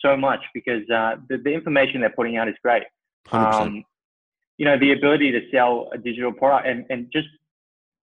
[0.00, 2.84] so much because uh, the, the information they're putting out is great.
[3.32, 3.84] Um,
[4.56, 7.28] you know, the ability to sell a digital product and, and just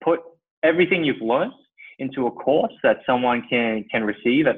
[0.04, 0.20] put
[0.64, 1.54] everything you've learned
[2.04, 4.58] into a course that someone can can receive at,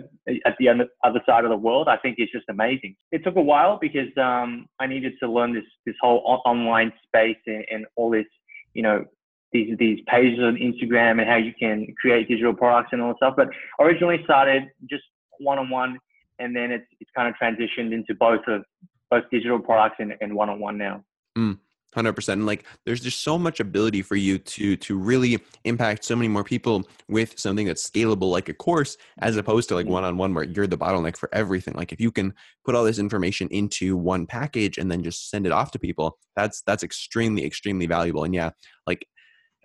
[0.49, 0.67] at the
[1.07, 2.95] other side of the world, I think is just amazing.
[3.11, 7.41] It took a while because um, I needed to learn this this whole online space
[7.47, 8.29] and, and all this,
[8.73, 9.05] you know,
[9.53, 13.17] these these pages on Instagram and how you can create digital products and all that
[13.17, 13.35] stuff.
[13.37, 15.03] But originally started just
[15.39, 15.97] one on one,
[16.39, 18.63] and then it's it's kind of transitioned into both of
[19.09, 21.03] both digital products and, and one on one now.
[21.37, 21.59] Mm.
[21.95, 26.15] 100% and like there's just so much ability for you to to really impact so
[26.15, 30.33] many more people with something that's scalable like a course as opposed to like one-on-one
[30.33, 31.73] where you're the bottleneck for everything.
[31.73, 32.33] Like if you can
[32.65, 36.17] put all this information into one package and then just send it off to people
[36.35, 38.23] that's that's extremely extremely valuable.
[38.23, 38.51] And yeah
[38.85, 39.07] like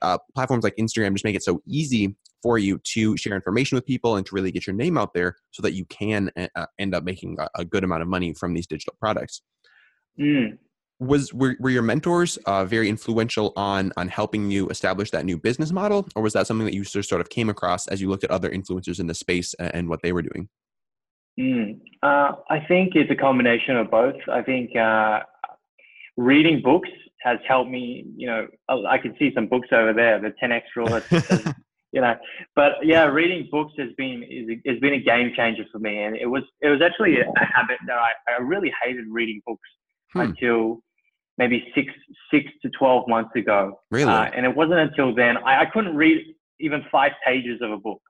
[0.02, 3.84] uh, platforms like instagram just make it so easy for you to share information with
[3.84, 6.94] people and to really get your name out there so that you can uh, end
[6.94, 9.42] up making a, a, good amount of money from these digital products.
[10.18, 10.56] Mm
[11.00, 15.36] was were, were your mentors uh, very influential on on helping you establish that new
[15.36, 16.06] business model?
[16.14, 18.50] Or was that something that you sort of came across as you looked at other
[18.50, 20.48] influencers in the space and what they were doing?
[21.38, 24.16] Mm, uh, i think it's a combination of both.
[24.30, 25.20] I think uh,
[26.16, 26.90] reading books
[27.22, 28.46] has helped me you know
[28.88, 31.52] i can see some books over there the 10x rule
[31.92, 32.16] you know.
[32.54, 36.02] But yeah reading books has been is, has been a game changer for me.
[36.02, 39.40] And it was it was actually a, a habit that I, I really hated reading
[39.46, 39.68] books
[40.12, 40.20] hmm.
[40.20, 40.82] until
[41.40, 41.92] maybe six
[42.30, 43.80] six to twelve months ago.
[43.90, 44.12] Really?
[44.12, 46.18] Uh, and it wasn't until then I, I, couldn't read
[46.60, 48.02] even five pages of a book.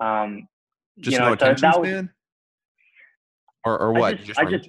[0.00, 0.46] Um,
[1.00, 2.10] just you know, no attention so span.
[3.64, 4.14] Or or what?
[4.14, 4.68] I just, just, I just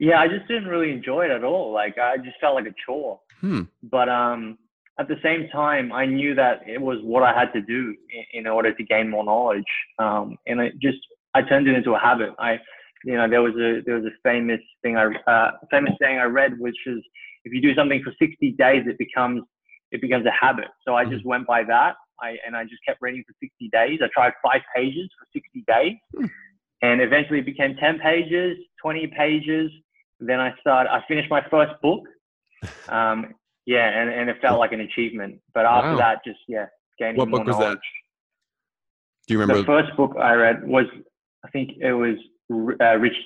[0.00, 1.72] yeah, I just didn't really enjoy it at all.
[1.72, 3.20] Like I just felt like a chore.
[3.40, 3.62] Hmm.
[3.84, 4.58] But um,
[4.98, 8.40] at the same time, I knew that it was what I had to do in,
[8.40, 9.64] in order to gain more knowledge.
[10.00, 10.98] Um, and it just
[11.34, 12.30] I turned it into a habit.
[12.38, 12.58] I
[13.04, 16.24] you know, there was a there was a famous thing I uh, famous saying I
[16.24, 17.02] read, which is
[17.44, 19.42] if you do something for 60 days, it becomes
[19.90, 20.68] it becomes a habit.
[20.86, 21.28] So I just mm-hmm.
[21.28, 21.94] went by that.
[22.20, 24.00] I and I just kept reading for 60 days.
[24.02, 26.26] I tried five pages for 60 days, hmm.
[26.82, 29.70] and eventually it became 10 pages, 20 pages.
[30.20, 30.90] Then I started.
[30.90, 32.02] I finished my first book.
[32.88, 33.34] Um,
[33.66, 35.40] yeah, and, and it felt like an achievement.
[35.52, 35.98] But after wow.
[35.98, 36.66] that, just yeah,
[36.98, 37.74] gaining what more book was knowledge.
[37.74, 39.26] that?
[39.28, 39.60] Do you remember?
[39.60, 40.86] The first book I read was
[41.44, 42.16] I think it was
[42.50, 43.16] uh, Rich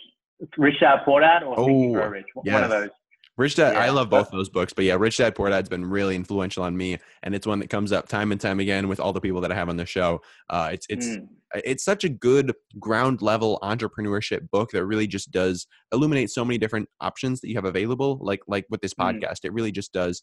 [0.56, 2.26] Rich Dad Poor Dad or oh, Rich.
[2.44, 2.54] Yes.
[2.54, 2.90] One of those.
[3.38, 5.86] Rich Dad, yeah, I love both those books, but yeah, Rich Dad Poor Dad's been
[5.86, 9.00] really influential on me, and it's one that comes up time and time again with
[9.00, 10.20] all the people that I have on the show.
[10.50, 11.26] Uh, it's it's mm.
[11.54, 16.58] it's such a good ground level entrepreneurship book that really just does illuminate so many
[16.58, 18.18] different options that you have available.
[18.20, 19.02] Like like with this mm.
[19.02, 19.44] podcast, mm.
[19.46, 20.22] it really just does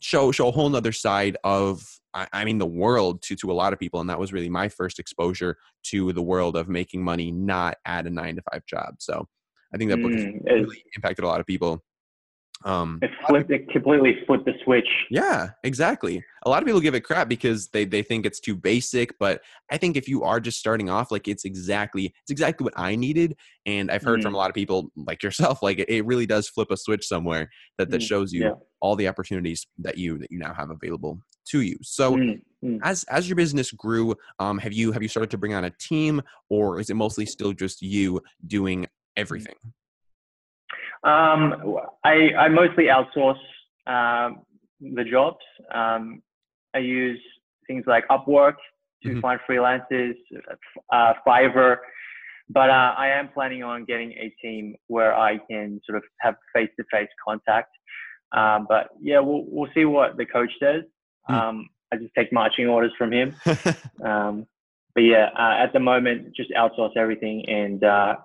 [0.00, 1.84] show show a whole other side of
[2.14, 4.48] I, I, mean the world to to a lot of people and that was really
[4.48, 8.64] my first exposure to the world of making money not at a nine to five
[8.66, 8.94] job.
[8.98, 9.26] So
[9.74, 11.84] i think that book mm, has really impacted a lot of people
[12.64, 13.50] um, it flipped.
[13.50, 14.88] It completely flipped the switch.
[15.10, 16.24] Yeah, exactly.
[16.44, 19.16] A lot of people give it crap because they they think it's too basic.
[19.18, 22.74] But I think if you are just starting off, like it's exactly it's exactly what
[22.76, 23.36] I needed.
[23.64, 24.24] And I've heard mm.
[24.24, 27.06] from a lot of people like yourself, like it, it, really does flip a switch
[27.06, 28.08] somewhere that that mm.
[28.08, 28.52] shows you yeah.
[28.80, 31.76] all the opportunities that you that you now have available to you.
[31.82, 32.40] So mm.
[32.64, 32.80] mm.
[32.82, 35.70] as as your business grew, um, have you have you started to bring on a
[35.70, 38.88] team, or is it mostly still just you doing mm.
[39.16, 39.54] everything?
[41.04, 43.38] Um, I, I mostly outsource
[43.86, 44.42] um,
[44.80, 45.44] the jobs.
[45.72, 46.22] Um,
[46.74, 47.20] I use
[47.66, 48.54] things like Upwork
[49.02, 49.20] to mm-hmm.
[49.20, 50.14] find freelancers,
[50.92, 51.76] uh, Fiverr,
[52.50, 56.34] but uh, I am planning on getting a team where I can sort of have
[56.54, 57.70] face-to-face contact.
[58.32, 60.82] Um, but yeah, we'll we'll see what the coach says.
[61.30, 61.64] Mm.
[61.92, 63.34] I just take marching orders from him.
[64.04, 64.46] Um,
[64.94, 68.16] but yeah, uh, at the moment, just outsource everything and uh,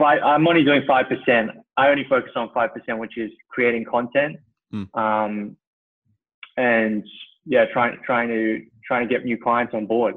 [0.00, 1.48] five, I'm only doing 5%.
[1.76, 4.36] I only focus on 5%, which is creating content.
[4.72, 4.88] Mm.
[4.98, 5.56] Um,
[6.56, 7.04] and
[7.44, 10.14] yeah, trying, trying to, trying to get new clients on board.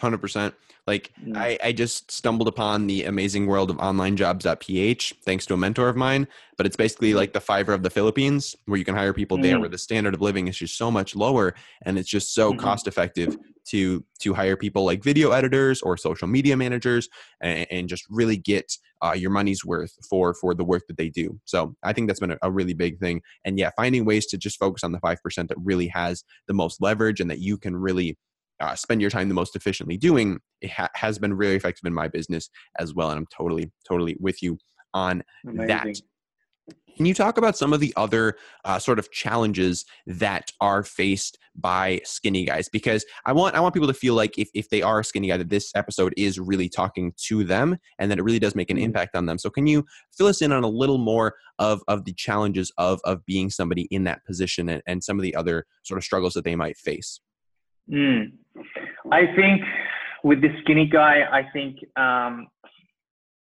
[0.00, 0.52] 100%.
[0.86, 1.36] Like mm.
[1.36, 5.88] I, I just stumbled upon the amazing world of online onlinejobs.ph thanks to a mentor
[5.88, 6.26] of mine.
[6.56, 7.16] But it's basically mm.
[7.16, 9.42] like the Fiverr of the Philippines where you can hire people mm.
[9.42, 12.50] there where the standard of living is just so much lower and it's just so
[12.50, 12.60] mm-hmm.
[12.60, 13.36] cost effective
[13.68, 17.08] to to hire people like video editors or social media managers
[17.40, 21.08] and, and just really get uh, your money's worth for for the work that they
[21.08, 21.38] do.
[21.44, 23.22] So I think that's been a, a really big thing.
[23.44, 26.54] And yeah, finding ways to just focus on the five percent that really has the
[26.54, 28.18] most leverage and that you can really
[28.60, 31.94] uh, spend your time the most efficiently doing it ha- has been really effective in
[31.94, 34.58] my business as well and i'm totally totally with you
[34.94, 35.66] on Amazing.
[35.66, 35.86] that
[36.96, 41.38] Can you talk about some of the other uh, sort of challenges that are faced
[41.56, 42.68] by skinny guys?
[42.68, 45.28] Because I want I want people to feel like if, if they are a skinny
[45.28, 48.70] guy, that this episode is really talking to them and that it really does make
[48.70, 48.82] an mm.
[48.82, 49.38] impact on them.
[49.38, 49.84] So can you
[50.16, 53.82] fill us in on a little more of, of the challenges of, of being somebody
[53.90, 56.76] in that position and, and some of the other sort of struggles that they might
[56.76, 57.20] face?
[57.90, 58.32] Mm.
[59.10, 59.62] I think
[60.22, 62.48] with the skinny guy, I think um,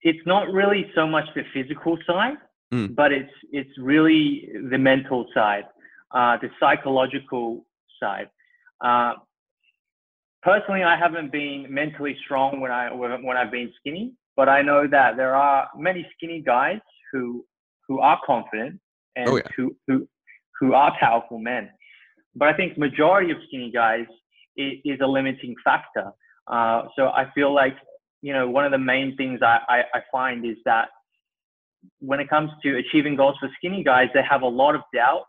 [0.01, 2.37] it's not really so much the physical side
[2.73, 2.95] mm.
[2.95, 5.65] but it's it's really the mental side,
[6.11, 7.65] uh, the psychological
[8.01, 8.29] side.
[8.83, 9.13] Uh,
[10.43, 14.87] personally, I haven't been mentally strong when I when I've been skinny, but I know
[14.87, 16.79] that there are many skinny guys
[17.11, 17.45] who
[17.87, 18.79] who are confident
[19.15, 19.43] and oh, yeah.
[19.55, 20.07] who who
[20.59, 21.69] who are powerful men.
[22.35, 24.05] But I think majority of skinny guys
[24.57, 26.11] is, is a limiting factor.
[26.47, 27.75] Uh, so I feel like
[28.21, 30.89] you know one of the main things I, I, I find is that
[31.99, 35.23] when it comes to achieving goals for skinny guys, they have a lot of doubt.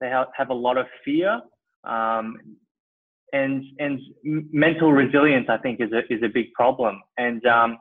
[0.00, 1.40] They have, have a lot of fear.
[1.84, 2.36] Um,
[3.32, 7.00] and, and mental resilience, I think, is a, is a big problem.
[7.16, 7.78] And, um,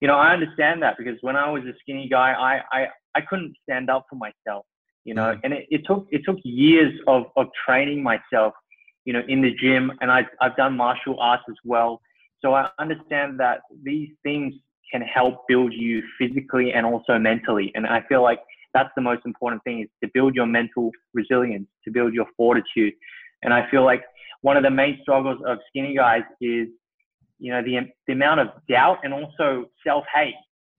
[0.00, 3.20] you know, I understand that because when I was a skinny guy, I, I, I
[3.20, 4.64] couldn't stand up for myself,
[5.04, 5.40] you know, mm.
[5.44, 8.54] and it, it took, it took years of, of training myself,
[9.04, 12.00] you know, in the gym and I, I've done martial arts as well.
[12.40, 14.54] So I understand that these things
[14.92, 17.72] can help build you physically and also mentally.
[17.74, 18.40] And I feel like
[18.74, 22.94] that's the most important thing is to build your mental resilience, to build your fortitude.
[23.42, 24.02] And I feel like
[24.42, 26.68] one of the main struggles of skinny guys is,
[27.38, 30.34] you know, the, the amount of doubt and also self-hate.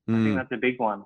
[0.10, 0.14] Mm.
[0.14, 0.36] I think mm.
[0.36, 1.04] that's a big one.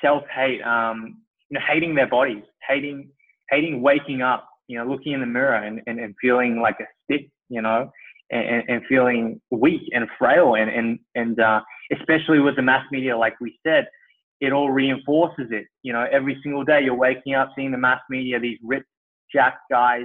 [0.00, 3.08] Self-hate, um, you know, hating their bodies, hating,
[3.50, 6.86] hating waking up, you know, looking in the mirror and, and, and feeling like a
[7.04, 7.90] stick, you know,
[8.30, 11.60] and, and feeling weak and frail and, and, and, uh,
[11.98, 13.88] especially with the mass media, like we said,
[14.40, 15.66] it all reinforces it.
[15.82, 18.86] You know, every single day you're waking up, seeing the mass media, these ripped,
[19.34, 20.04] jacked guys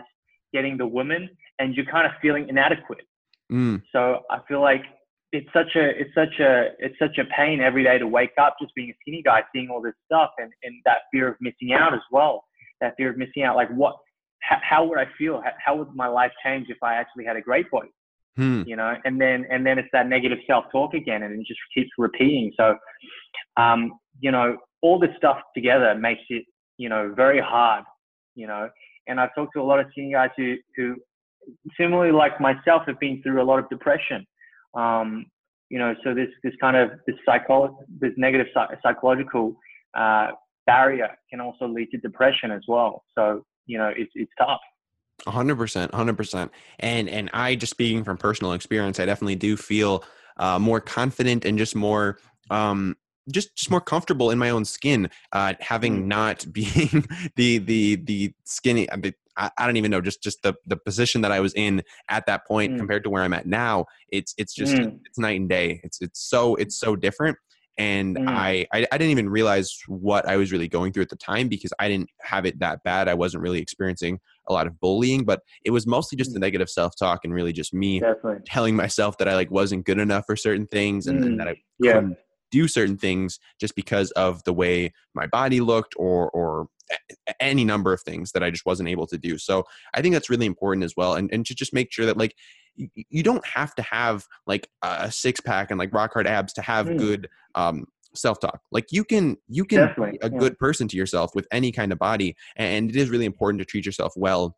[0.52, 3.06] getting the women, and you're kind of feeling inadequate.
[3.52, 3.84] Mm.
[3.92, 4.82] So I feel like
[5.32, 8.56] it's such a it's such a it's such a pain every day to wake up
[8.60, 11.74] just being a skinny guy, seeing all this stuff, and and that fear of missing
[11.74, 12.46] out as well.
[12.82, 13.96] That fear of missing out, like what,
[14.42, 15.42] how, how would I feel?
[15.42, 17.90] How, how would my life change if I actually had a great body?
[18.36, 18.64] hmm.
[18.66, 21.90] you know, and then and then it's that negative self-talk again, and it just keeps
[21.98, 22.52] repeating.
[22.58, 22.78] So,
[23.58, 26.46] um, you know, all this stuff together makes it,
[26.78, 27.84] you know, very hard,
[28.36, 28.70] you know.
[29.08, 30.96] And I've talked to a lot of senior guys who who,
[31.80, 34.26] similarly like myself, have been through a lot of depression.
[34.74, 35.26] Um,
[35.70, 38.48] you know, so this this kind of this psycho this negative
[38.84, 39.56] psychological
[39.98, 40.28] uh,
[40.66, 43.04] barrier can also lead to depression as well.
[43.16, 44.62] So you know, it's it's tough
[45.28, 46.52] hundred percent, hundred percent.
[46.80, 50.04] And and I just speaking from personal experience, I definitely do feel
[50.38, 52.96] uh, more confident and just more um
[53.32, 56.06] just just more comfortable in my own skin, uh, having mm.
[56.06, 58.90] not being the the the skinny.
[59.38, 62.26] I, I don't even know just just the the position that I was in at
[62.28, 62.78] that point mm.
[62.78, 63.86] compared to where I'm at now.
[64.10, 65.00] It's it's just mm.
[65.06, 65.82] it's night and day.
[65.84, 67.38] It's it's so it's so different
[67.78, 68.28] and mm.
[68.28, 71.48] I, I, I didn't even realize what i was really going through at the time
[71.48, 75.26] because i didn't have it that bad i wasn't really experiencing a lot of bullying
[75.26, 76.44] but it was mostly just the mm.
[76.44, 78.42] negative self-talk and really just me Definitely.
[78.46, 81.26] telling myself that i like wasn't good enough for certain things and, mm.
[81.28, 81.94] and that i yeah.
[81.94, 82.18] couldn't
[82.56, 86.68] do certain things just because of the way my body looked or or
[87.40, 89.64] any number of things that i just wasn't able to do so
[89.96, 92.36] i think that's really important as well and, and to just make sure that like
[93.10, 96.62] you don't have to have like a six pack and like rock hard abs to
[96.62, 96.98] have mm.
[96.98, 97.86] good um,
[98.18, 98.62] self talk.
[98.72, 100.38] Like you can you can Definitely, be a yeah.
[100.38, 103.66] good person to yourself with any kind of body, and it is really important to
[103.66, 104.58] treat yourself well.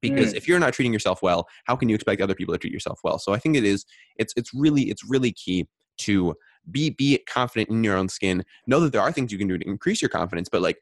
[0.00, 0.36] Because mm.
[0.36, 3.00] if you're not treating yourself well, how can you expect other people to treat yourself
[3.04, 3.18] well?
[3.18, 3.84] So I think it is
[4.16, 5.68] it's it's really it's really key
[5.98, 6.34] to
[6.70, 9.58] be be confident in your own skin know that there are things you can do
[9.58, 10.78] to increase your confidence but like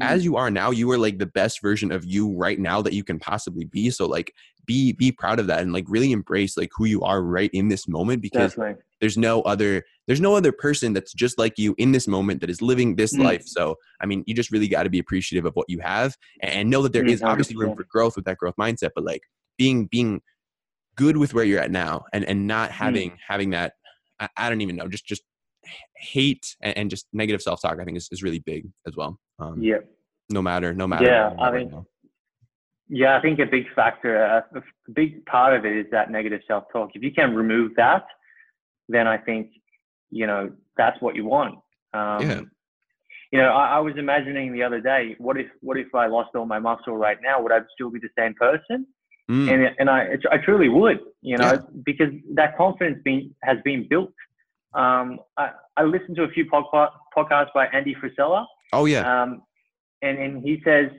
[0.00, 0.24] as mm.
[0.24, 3.02] you are now you are like the best version of you right now that you
[3.02, 4.34] can possibly be so like
[4.66, 7.68] be be proud of that and like really embrace like who you are right in
[7.68, 8.82] this moment because Definitely.
[9.00, 12.50] there's no other there's no other person that's just like you in this moment that
[12.50, 13.24] is living this mm.
[13.24, 16.16] life so i mean you just really got to be appreciative of what you have
[16.40, 19.22] and know that there is obviously room for growth with that growth mindset but like
[19.56, 20.20] being being
[20.94, 23.16] good with where you're at now and and not having mm.
[23.26, 23.74] having that
[24.22, 25.22] I, I, don't even know just just
[25.96, 29.62] hate and, and just negative self-talk i think is, is really big as well um,
[29.62, 29.78] yeah
[30.30, 31.84] no matter no matter yeah i mean
[32.94, 36.42] yeah, I think a big factor, uh, a big part of it is that negative
[36.46, 36.90] self-talk.
[36.94, 38.04] If you can remove that,
[38.86, 39.50] then I think,
[40.10, 41.54] you know, that's what you want.
[41.94, 42.40] Um, yeah.
[43.30, 46.34] You know, I, I, was imagining the other day, what if, what if I lost
[46.34, 47.40] all my muscle right now?
[47.40, 48.86] Would I still be the same person?
[49.32, 49.50] Mm.
[49.50, 51.60] And, and I, I truly would, you know, yeah.
[51.84, 54.12] because that confidence being, has been built.
[54.74, 58.44] Um, I, I listened to a few podcasts by Andy Frisella.
[58.74, 59.22] Oh yeah.
[59.22, 59.42] Um,
[60.02, 60.90] and and he says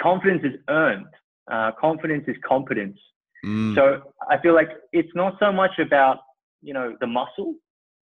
[0.00, 1.06] confidence is earned.
[1.50, 2.98] Uh, confidence is competence.
[3.46, 3.74] Mm.
[3.74, 6.18] So I feel like it's not so much about
[6.60, 7.54] you know the muscle,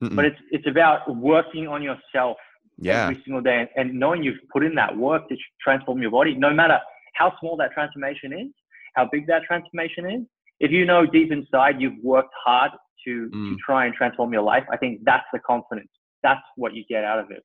[0.02, 0.16] Mm-mm.
[0.16, 2.36] but it's it's about working on yourself
[2.78, 3.04] yeah.
[3.04, 6.34] every single day and, and knowing you've put in that work to transform your body,
[6.34, 6.78] no matter
[7.14, 8.48] how small that transformation is,
[8.95, 10.22] how big that transformation is.
[10.61, 12.70] If you know deep inside you've worked hard
[13.07, 13.51] to mm.
[13.51, 15.90] to try and transform your life, I think that's the confidence.
[16.22, 17.43] That's what you get out of it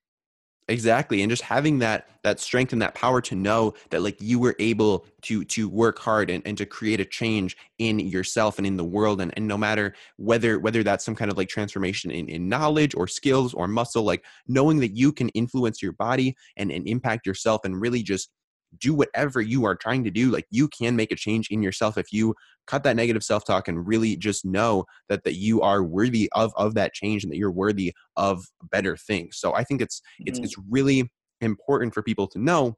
[0.67, 4.37] exactly and just having that that strength and that power to know that like you
[4.37, 8.67] were able to to work hard and, and to create a change in yourself and
[8.67, 12.11] in the world and, and no matter whether whether that's some kind of like transformation
[12.11, 16.35] in, in knowledge or skills or muscle like knowing that you can influence your body
[16.57, 18.29] and, and impact yourself and really just
[18.79, 21.97] do whatever you are trying to do like you can make a change in yourself
[21.97, 26.29] if you cut that negative self-talk and really just know that that you are worthy
[26.33, 30.01] of of that change and that you're worthy of better things so i think it's
[30.19, 30.45] it's mm-hmm.
[30.45, 31.09] it's really
[31.41, 32.75] important for people to know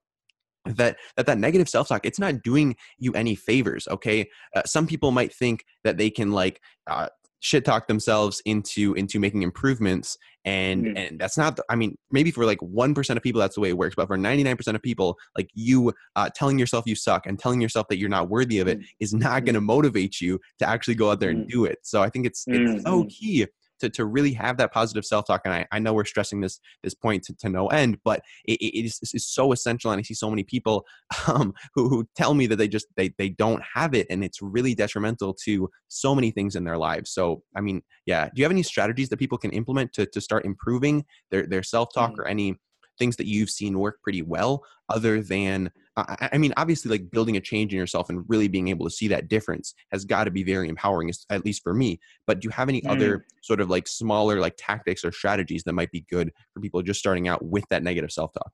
[0.65, 5.11] that that that negative self-talk it's not doing you any favors okay uh, some people
[5.11, 7.07] might think that they can like uh,
[7.39, 10.17] shit talk themselves into into making improvements
[10.49, 10.97] and mm-hmm.
[10.97, 13.69] and that's not the, i mean maybe for like 1% of people that's the way
[13.69, 17.37] it works but for 99% of people like you uh, telling yourself you suck and
[17.39, 18.85] telling yourself that you're not worthy of it mm-hmm.
[18.99, 22.01] is not going to motivate you to actually go out there and do it so
[22.01, 23.45] i think it's it's so key
[23.80, 26.93] to, to really have that positive self-talk and I, I know we're stressing this this
[26.93, 30.13] point to, to no end but it, it is, is, so essential and i see
[30.13, 30.86] so many people
[31.27, 34.41] um, who, who tell me that they just they, they don't have it and it's
[34.41, 38.43] really detrimental to so many things in their lives so i mean yeah do you
[38.43, 42.21] have any strategies that people can implement to, to start improving their, their self-talk mm-hmm.
[42.21, 42.55] or any
[42.97, 45.71] things that you've seen work pretty well other than
[46.07, 49.07] I mean, obviously, like building a change in yourself and really being able to see
[49.09, 51.99] that difference has got to be very empowering, at least for me.
[52.27, 52.89] But do you have any mm.
[52.89, 56.81] other sort of like smaller like tactics or strategies that might be good for people
[56.81, 58.51] just starting out with that negative self talk?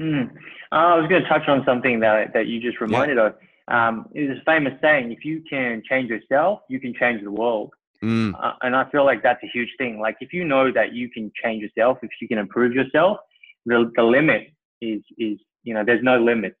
[0.00, 0.30] Mm.
[0.72, 3.26] Uh, I was going to touch on something that that you just reminded yeah.
[3.26, 3.34] of.
[3.68, 7.72] Um, it's a famous saying: if you can change yourself, you can change the world.
[8.02, 8.32] Mm.
[8.40, 9.98] Uh, and I feel like that's a huge thing.
[9.98, 13.18] Like if you know that you can change yourself, if you can improve yourself,
[13.66, 14.48] the the limit
[14.80, 15.38] is is
[15.68, 16.60] you know, there's no limits.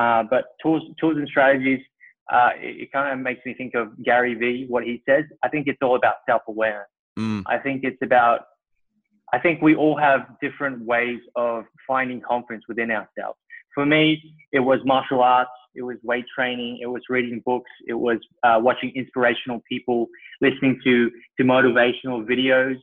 [0.00, 1.82] Uh, but tools, tools and strategies,
[2.36, 5.24] uh, it, it kind of makes me think of Gary Vee, what he says.
[5.44, 6.88] I think it's all about self-awareness.
[7.18, 7.42] Mm.
[7.46, 8.40] I think it's about,
[9.36, 13.38] I think we all have different ways of finding confidence within ourselves.
[13.74, 14.04] For me,
[14.52, 18.58] it was martial arts, it was weight training, it was reading books, it was uh,
[18.68, 19.98] watching inspirational people,
[20.40, 20.94] listening to
[21.36, 22.78] to motivational videos,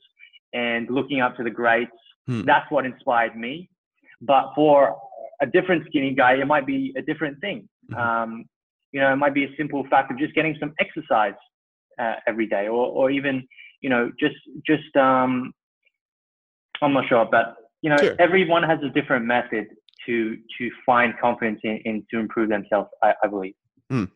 [0.54, 2.00] and looking up to the greats.
[2.28, 2.42] Hmm.
[2.52, 3.70] That's what inspired me.
[4.22, 4.98] But for
[5.42, 7.68] a different skinny guy, it might be a different thing.
[7.92, 8.00] Mm-hmm.
[8.00, 8.46] Um,
[8.92, 11.34] you know, it might be a simple fact of just getting some exercise
[12.00, 13.48] uh, every day, or, or even,
[13.82, 14.36] you know, just
[14.66, 15.54] just um,
[16.82, 18.16] I'm not sure, but you know, sure.
[18.20, 19.68] everyone has a different method
[20.06, 22.90] to to find confidence in, in to improve themselves.
[23.04, 23.56] I, I believe.
[23.92, 24.10] Mm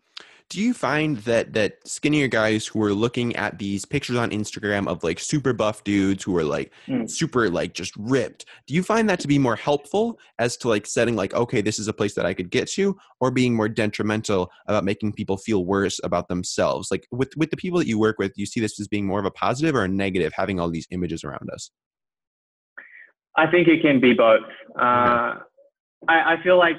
[0.49, 4.87] do you find that that skinnier guys who are looking at these pictures on Instagram
[4.87, 7.09] of like super buff dudes who are like mm.
[7.09, 10.85] super like just ripped, do you find that to be more helpful as to like
[10.85, 13.67] setting like okay, this is a place that I could get to, or being more
[13.67, 16.89] detrimental about making people feel worse about themselves?
[16.91, 19.05] Like with with the people that you work with, do you see this as being
[19.05, 21.71] more of a positive or a negative having all these images around us?
[23.37, 24.43] I think it can be both.
[24.79, 25.39] Uh,
[26.07, 26.77] I, I feel like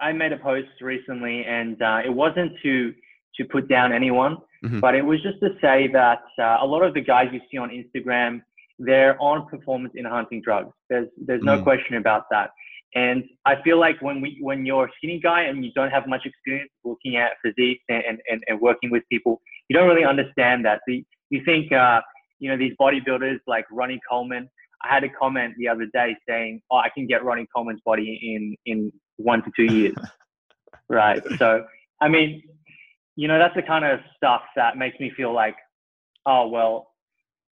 [0.00, 2.94] I made a post recently, and uh, it wasn't to
[3.36, 4.80] to put down anyone, mm-hmm.
[4.80, 7.58] but it was just to say that uh, a lot of the guys you see
[7.58, 8.42] on Instagram,
[8.78, 10.72] they're on performance enhancing drugs.
[10.90, 11.62] There's there's no mm.
[11.62, 12.50] question about that.
[12.94, 16.06] And I feel like when we when you're a skinny guy and you don't have
[16.06, 20.64] much experience looking at physiques and, and, and working with people, you don't really understand
[20.64, 20.80] that.
[20.86, 22.00] The, you think uh,
[22.38, 24.48] you know these bodybuilders like Ronnie Coleman.
[24.82, 28.18] I had a comment the other day saying, "Oh, I can get Ronnie Coleman's body
[28.34, 29.96] in in one to two years.
[30.88, 31.22] right.
[31.36, 31.64] So,
[32.00, 32.42] I mean,
[33.16, 35.56] you know, that's the kind of stuff that makes me feel like,
[36.24, 36.88] oh, well,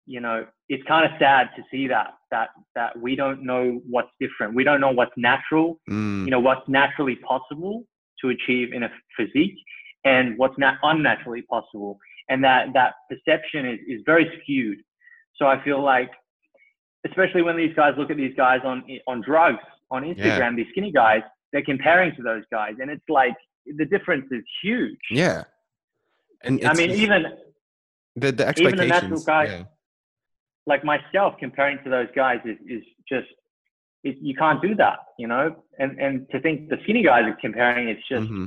[0.04, 4.10] you know, it's kind of sad to see that, that, that we don't know what's
[4.20, 4.54] different.
[4.54, 6.24] We don't know what's natural, mm.
[6.24, 7.84] you know, what's naturally possible
[8.20, 9.56] to achieve in a physique
[10.04, 11.98] and what's not unnaturally possible.
[12.28, 14.78] And that, that perception is, is very skewed.
[15.36, 16.10] So I feel like,
[17.06, 19.58] especially when these guys look at these guys on, on drugs
[19.90, 20.56] on Instagram, yeah.
[20.56, 21.22] these skinny guys,
[21.52, 23.34] they're comparing to those guys, and it's like
[23.66, 24.98] the difference is huge.
[25.10, 25.44] Yeah,
[26.42, 27.24] and I mean, even
[28.16, 28.80] the the expectations.
[28.80, 29.64] Even a natural guy yeah.
[30.66, 33.28] like myself comparing to those guys is is just
[34.02, 35.56] it, you can't do that, you know.
[35.78, 38.24] And and to think the skinny guys are comparing, it's just.
[38.24, 38.46] Mm-hmm.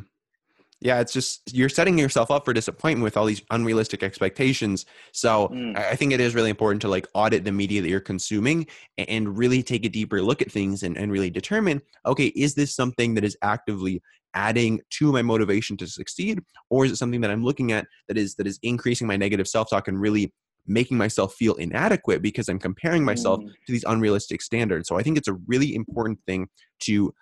[0.82, 5.48] Yeah it's just you're setting yourself up for disappointment with all these unrealistic expectations so
[5.50, 5.78] Mm.
[5.78, 8.68] i think it is really important to like audit the media that you're consuming
[8.98, 12.76] and really take a deeper look at things and, and really determine okay is this
[12.76, 14.02] something that is actively
[14.34, 18.18] adding to my motivation to succeed or is it something that i'm looking at that
[18.18, 20.34] is that is increasing my negative self-talk and really
[20.68, 23.48] making myself feel inadequate because i'm comparing myself Mm.
[23.66, 26.48] to these unrealistic standards so i think it's a really important thing
[26.82, 27.14] to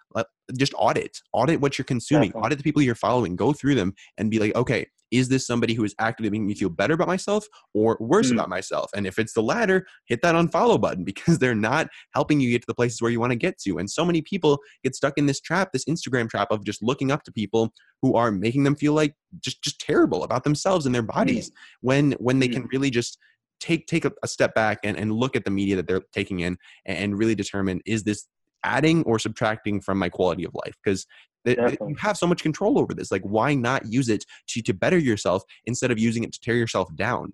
[0.57, 2.45] just audit audit what you're consuming Definitely.
[2.45, 5.73] audit the people you're following go through them and be like okay is this somebody
[5.75, 8.33] who is actively making me feel better about myself or worse Mm.
[8.33, 12.39] about myself and if it's the latter hit that unfollow button because they're not helping
[12.41, 14.59] you get to the places where you want to get to and so many people
[14.83, 17.71] get stuck in this trap this instagram trap of just looking up to people
[18.01, 22.11] who are making them feel like just just terrible about themselves and their bodies when
[22.13, 22.53] when they Mm.
[22.53, 23.17] can really just
[23.63, 26.39] take take a, a step back and, and look at the media that they're taking
[26.41, 28.27] in and, and really determine is this
[28.65, 31.05] adding or subtracting from my quality of life because
[31.45, 34.97] you have so much control over this like why not use it to to better
[34.97, 37.33] yourself instead of using it to tear yourself down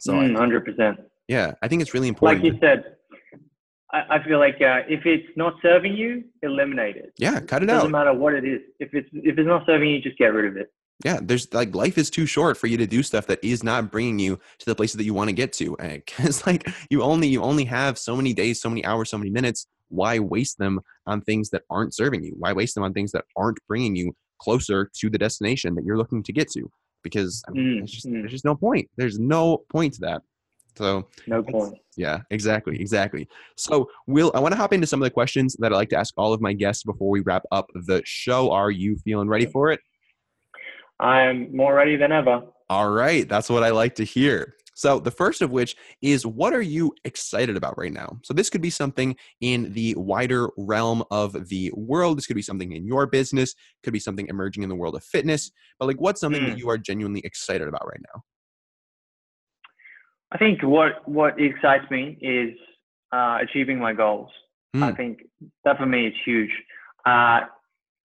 [0.00, 0.96] so Mm, 100%.
[1.28, 2.78] yeah i think it's really important Like you said,
[3.92, 6.10] I, I feel like uh, if it's not serving you,
[6.42, 7.10] eliminate it.
[7.18, 7.74] yeah cut it out.
[7.74, 8.60] It doesn't out matter what it is.
[8.84, 10.68] If it's if it's not serving you, just get rid of it.
[11.04, 13.90] Yeah there's like life is too short for you to do stuff that is not
[13.90, 17.26] bringing you to the places that you want to get to because like you only
[17.28, 20.80] you only have so many days so many hours so many minutes why waste them
[21.06, 24.12] on things that aren't serving you why waste them on things that aren't bringing you
[24.40, 26.70] closer to the destination that you're looking to get to
[27.02, 28.12] because I mean, Mm, there's, just, mm.
[28.20, 30.22] there's just no point there's no point to that
[30.76, 31.78] so No point.
[31.96, 33.28] yeah, exactly, exactly.
[33.56, 35.96] So, Will, I want to hop into some of the questions that I like to
[35.96, 38.50] ask all of my guests before we wrap up the show.
[38.50, 39.80] Are you feeling ready for it?
[41.00, 42.42] I'm more ready than ever.
[42.70, 44.54] All right, that's what I like to hear.
[44.76, 48.18] So, the first of which is what are you excited about right now?
[48.24, 52.18] So, this could be something in the wider realm of the world.
[52.18, 55.04] This could be something in your business, could be something emerging in the world of
[55.04, 55.52] fitness.
[55.78, 56.58] But, like, what's something that Mm.
[56.58, 58.22] you are genuinely excited about right now?
[60.32, 62.58] I think what what excites me is
[63.12, 64.30] uh, achieving my goals.
[64.80, 64.96] I Mm.
[64.96, 65.22] think
[65.64, 66.50] that for me is huge.
[67.06, 67.42] Uh,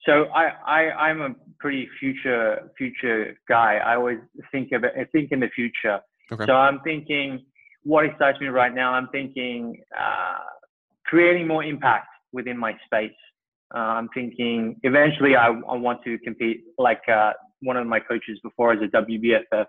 [0.06, 1.30] so I, I I'm a
[1.60, 3.78] pretty future future guy.
[3.78, 4.20] I always
[4.52, 6.00] think about I think in the future.
[6.32, 6.46] Okay.
[6.46, 7.46] So I'm thinking
[7.84, 8.94] what excites me right now.
[8.94, 10.40] I'm thinking uh,
[11.06, 13.12] creating more impact within my space.
[13.74, 18.40] Uh, I'm thinking eventually I, I want to compete like uh, one of my coaches
[18.44, 19.66] before as a WBFF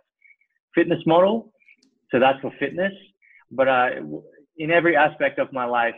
[0.75, 1.53] fitness model.
[2.11, 2.93] So that's for fitness.
[3.51, 3.89] But uh,
[4.59, 5.95] in every aspect of my life,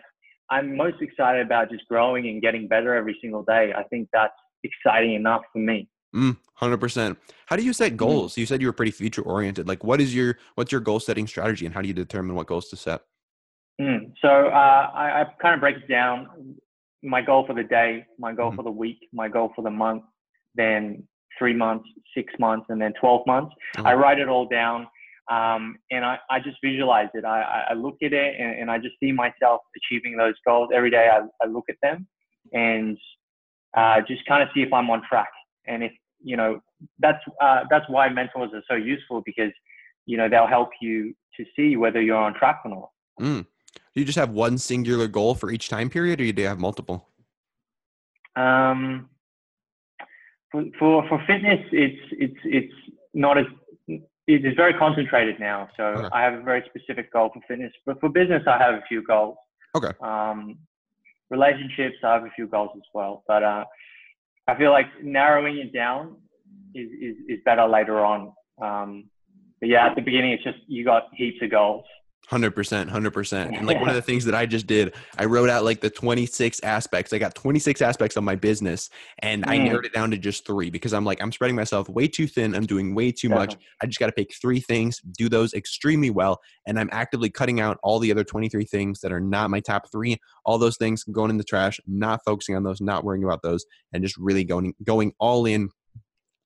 [0.50, 3.72] I'm most excited about just growing and getting better every single day.
[3.76, 4.32] I think that's
[4.64, 5.88] exciting enough for me.
[6.14, 7.18] Mm, 100%.
[7.46, 7.96] How do you set Mm.
[7.98, 8.38] goals?
[8.38, 9.68] You said you were pretty future oriented.
[9.68, 12.46] Like what is your what's your goal setting strategy and how do you determine what
[12.46, 13.02] goals to set?
[13.80, 14.12] Mm.
[14.22, 16.56] So uh, I, I kind of break it down.
[17.02, 18.56] My goal for the day, my goal Mhm.
[18.56, 20.02] for the week, my goal for the month,
[20.54, 21.06] then
[21.38, 23.54] three months, six months, and then 12 months.
[23.76, 24.00] I Mhm.
[24.00, 24.88] write it all down
[25.30, 27.24] um, and I, I just visualize it.
[27.24, 30.90] I, I- look at it and, and I just see myself achieving those goals every
[30.90, 31.08] day.
[31.12, 32.06] I, I look at them
[32.52, 32.96] and
[33.76, 35.28] uh, just kind of see if I'm on track.
[35.66, 36.60] And if, you know,
[36.98, 39.52] that's, uh, that's why mentors are so useful because,
[40.06, 42.90] you know, they'll help you to see whether you're on track or not.
[43.20, 43.46] Mm.
[43.94, 46.58] Do you just have one singular goal for each time period or do you have
[46.58, 47.08] multiple?
[48.36, 49.10] Um,
[50.50, 52.72] for, for for fitness, it's it's it's
[53.12, 53.46] not as
[54.28, 55.68] it is very concentrated now.
[55.76, 56.08] So Okay.
[56.12, 59.02] I have a very specific goal for fitness, but for business, I have a few
[59.02, 59.36] goals.
[59.74, 59.92] Okay.
[60.00, 60.58] Um,
[61.30, 63.64] relationships, I have a few goals as well, but uh,
[64.46, 66.16] I feel like narrowing it down
[66.74, 68.32] is is, is better later on.
[68.60, 69.10] Um,
[69.60, 71.84] but yeah, at the beginning, it's just you got heaps of goals.
[72.26, 73.56] Hundred percent, hundred percent.
[73.56, 75.88] And like one of the things that I just did, I wrote out like the
[75.88, 77.14] twenty six aspects.
[77.14, 78.90] I got twenty six aspects of my business,
[79.20, 79.62] and I Mm.
[79.64, 82.54] narrowed it down to just three because I'm like I'm spreading myself way too thin.
[82.54, 83.56] I'm doing way too much.
[83.82, 87.60] I just got to pick three things, do those extremely well, and I'm actively cutting
[87.60, 90.18] out all the other twenty three things that are not my top three.
[90.44, 91.80] All those things going in the trash.
[91.86, 93.64] Not focusing on those, not worrying about those,
[93.94, 95.70] and just really going going all in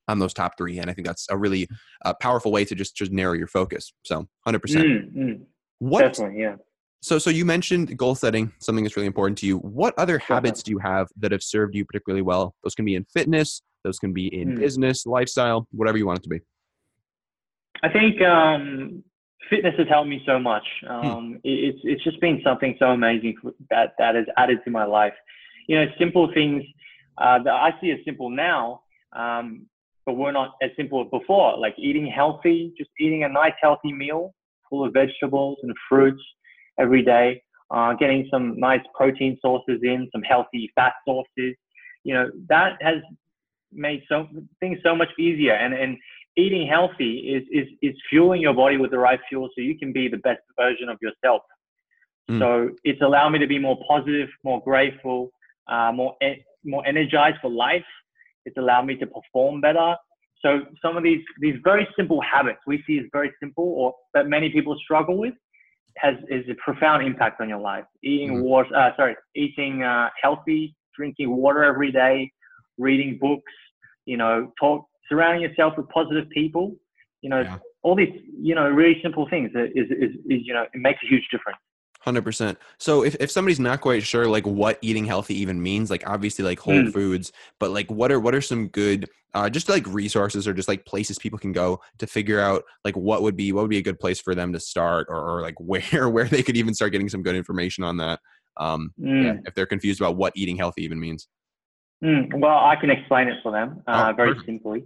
[0.06, 0.78] on those top three.
[0.78, 1.66] And I think that's a really
[2.04, 3.92] uh, powerful way to just just narrow your focus.
[4.04, 4.86] So hundred percent.
[4.86, 5.40] Mm, mm,
[5.82, 6.54] What definitely, yeah.
[7.00, 9.58] so, so you mentioned goal setting, something that's really important to you.
[9.58, 12.54] What other habits do you have that have served you particularly well?
[12.62, 14.60] Those can be in fitness, those can be in Hmm.
[14.60, 16.40] business, lifestyle, whatever you want it to be.
[17.82, 19.02] I think um,
[19.50, 20.62] fitness has helped me so much.
[20.86, 23.34] Um, it, it's it's just been something so amazing
[23.70, 25.14] that that has added to my life.
[25.66, 26.62] You know, simple things
[27.18, 28.82] uh, that I see as simple now,
[29.16, 29.66] um,
[30.06, 31.58] but were not as simple before.
[31.58, 34.32] Like eating healthy, just eating a nice healthy meal
[34.72, 36.22] full of vegetables and fruits
[36.80, 37.42] every day.
[37.70, 41.54] Uh, getting some nice protein sources in, some healthy fat sources.
[42.04, 42.96] You know, that has
[43.72, 44.26] made so
[44.60, 45.54] things so much easier.
[45.54, 45.96] And and
[46.36, 49.92] eating healthy is is is fueling your body with the right fuel so you can
[49.92, 51.42] be the best version of yourself.
[52.30, 52.38] Mm.
[52.40, 55.30] So it's allowed me to be more positive, more grateful,
[55.68, 56.14] uh, more
[56.64, 57.90] more energized for life.
[58.44, 59.94] It's allowed me to perform better.
[60.44, 64.26] So some of these these very simple habits we see as very simple, or that
[64.26, 65.34] many people struggle with,
[65.96, 67.84] has is a profound impact on your life.
[68.02, 68.42] Eating mm-hmm.
[68.42, 72.30] water, uh, sorry, eating uh, healthy, drinking water every day,
[72.78, 73.52] reading books,
[74.04, 76.74] you know, talk, surrounding yourself with positive people,
[77.20, 77.58] you know, yeah.
[77.82, 81.06] all these, you know, really simple things is, is, is, you know, it makes a
[81.06, 81.58] huge difference.
[82.04, 82.58] Hundred percent.
[82.78, 86.44] So if, if somebody's not quite sure like what eating healthy even means, like obviously
[86.44, 86.92] like whole mm.
[86.92, 87.30] foods,
[87.60, 90.84] but like what are what are some good uh, just like resources or just like
[90.84, 93.82] places people can go to figure out like what would be what would be a
[93.82, 96.90] good place for them to start or, or like where where they could even start
[96.90, 98.18] getting some good information on that.
[98.56, 99.24] Um, mm.
[99.24, 101.28] yeah, if they're confused about what eating healthy even means.
[102.02, 102.40] Mm.
[102.40, 104.46] Well, I can explain it for them uh, oh, very perfect.
[104.46, 104.84] simply.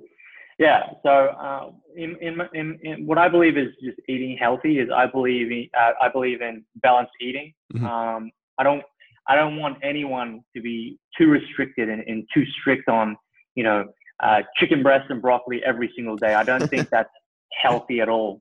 [0.59, 0.85] Yeah.
[1.03, 5.07] So uh, in, in, in, in, what I believe is just eating healthy is I
[5.07, 7.53] believe in, uh, I believe in balanced eating.
[7.75, 7.87] Mm-hmm.
[7.87, 8.83] Um, I don't
[9.29, 13.17] I don't want anyone to be too restricted and, and too strict on
[13.55, 13.85] you know
[14.23, 16.35] uh, chicken breast and broccoli every single day.
[16.35, 17.11] I don't think that's
[17.53, 18.41] healthy at all.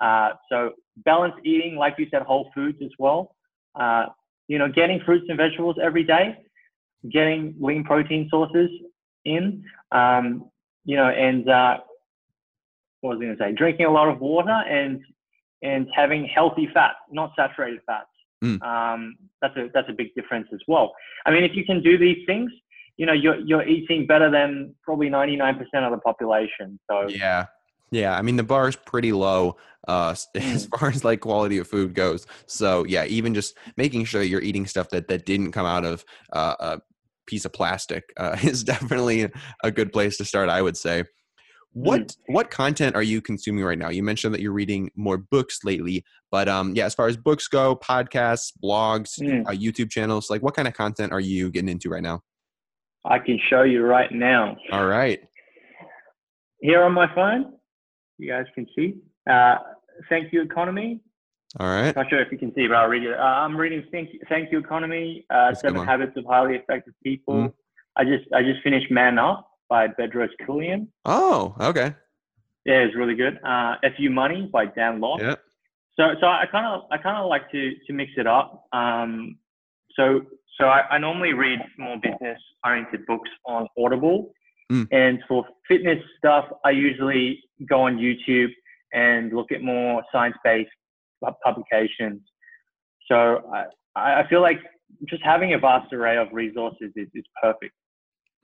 [0.00, 3.34] Uh, so balanced eating, like you said, whole foods as well.
[3.74, 4.06] Uh,
[4.46, 6.36] you know, getting fruits and vegetables every day,
[7.10, 8.70] getting lean protein sources
[9.24, 9.64] in.
[9.92, 10.50] Um,
[10.88, 11.76] you know, and uh,
[13.02, 13.52] what was I going to say?
[13.52, 15.02] Drinking a lot of water and
[15.60, 18.06] and having healthy fat, not saturated fats.
[18.42, 18.62] Mm.
[18.62, 20.94] Um, that's a that's a big difference as well.
[21.26, 22.50] I mean, if you can do these things,
[22.96, 26.80] you know, you're you're eating better than probably 99% of the population.
[26.90, 27.46] So yeah,
[27.90, 28.16] yeah.
[28.16, 30.78] I mean, the bar is pretty low uh, as mm.
[30.78, 32.26] far as like quality of food goes.
[32.46, 36.02] So yeah, even just making sure you're eating stuff that that didn't come out of
[36.32, 36.80] uh, a
[37.28, 39.28] piece of plastic uh, is definitely
[39.62, 40.48] a good place to start.
[40.48, 41.04] I would say.
[41.74, 42.16] What mm.
[42.28, 43.90] what content are you consuming right now?
[43.90, 47.46] You mentioned that you're reading more books lately, but um, yeah, as far as books
[47.46, 49.46] go, podcasts, blogs, mm.
[49.46, 52.22] uh, YouTube channels, like what kind of content are you getting into right now?
[53.04, 54.56] I can show you right now.
[54.72, 55.20] All right.
[56.60, 57.54] Here on my phone,
[58.18, 58.94] you guys can see.
[59.30, 59.56] Uh,
[60.08, 61.00] thank you, economy.
[61.58, 61.96] All right.
[61.96, 63.18] Not sure if you can see, but I'll read it.
[63.18, 67.34] Uh, I'm reading Thank You, Thank you Economy, uh, Seven Habits of Highly Effective People.
[67.34, 67.52] Mm.
[67.96, 70.88] I just I just finished Man Up by Bedros Keuilian.
[71.04, 71.94] Oh, okay.
[72.66, 73.38] Yeah, it's really good.
[73.42, 75.20] Uh, FU Money by Dan Lok.
[75.20, 75.36] Yeah.
[75.98, 78.66] So so I kind of I kind of like to to mix it up.
[78.72, 79.38] Um,
[79.96, 80.20] so
[80.60, 84.32] so I, I normally read more business oriented books on Audible.
[84.70, 84.86] Mm.
[84.92, 88.50] And for fitness stuff, I usually go on YouTube
[88.92, 90.70] and look at more science based
[91.44, 92.20] publications.
[93.10, 93.42] So
[93.96, 94.60] I, I feel like
[95.08, 97.72] just having a vast array of resources is, is perfect.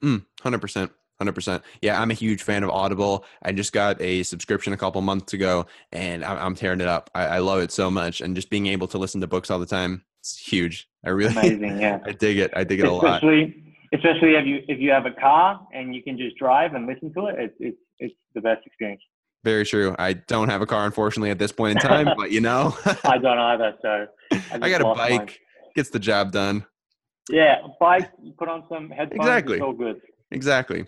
[0.02, 0.90] Mm, 100%.
[1.22, 1.62] 100%.
[1.80, 3.24] Yeah, I'm a huge fan of Audible.
[3.42, 7.10] I just got a subscription a couple months ago and I'm, I'm tearing it up.
[7.14, 8.20] I, I, love it so much.
[8.20, 10.88] And just being able to listen to books all the time, it's huge.
[11.04, 11.80] I really, amazing.
[11.80, 12.00] Yeah.
[12.06, 12.50] I dig it.
[12.56, 13.52] I dig it especially, a lot.
[13.92, 17.12] Especially if you, if you have a car and you can just drive and listen
[17.14, 19.02] to it, it's, it's, it's the best experience.
[19.44, 19.94] Very true.
[19.98, 22.74] I don't have a car, unfortunately, at this point in time, but you know,
[23.04, 23.74] I don't either.
[23.82, 25.18] So I, I got a bike.
[25.18, 25.28] Mine.
[25.76, 26.64] Gets the job done.
[27.30, 28.10] Yeah, bike.
[28.38, 29.20] Put on some headphones.
[29.20, 29.54] Exactly.
[29.56, 30.00] It's all good.
[30.30, 30.86] Exactly.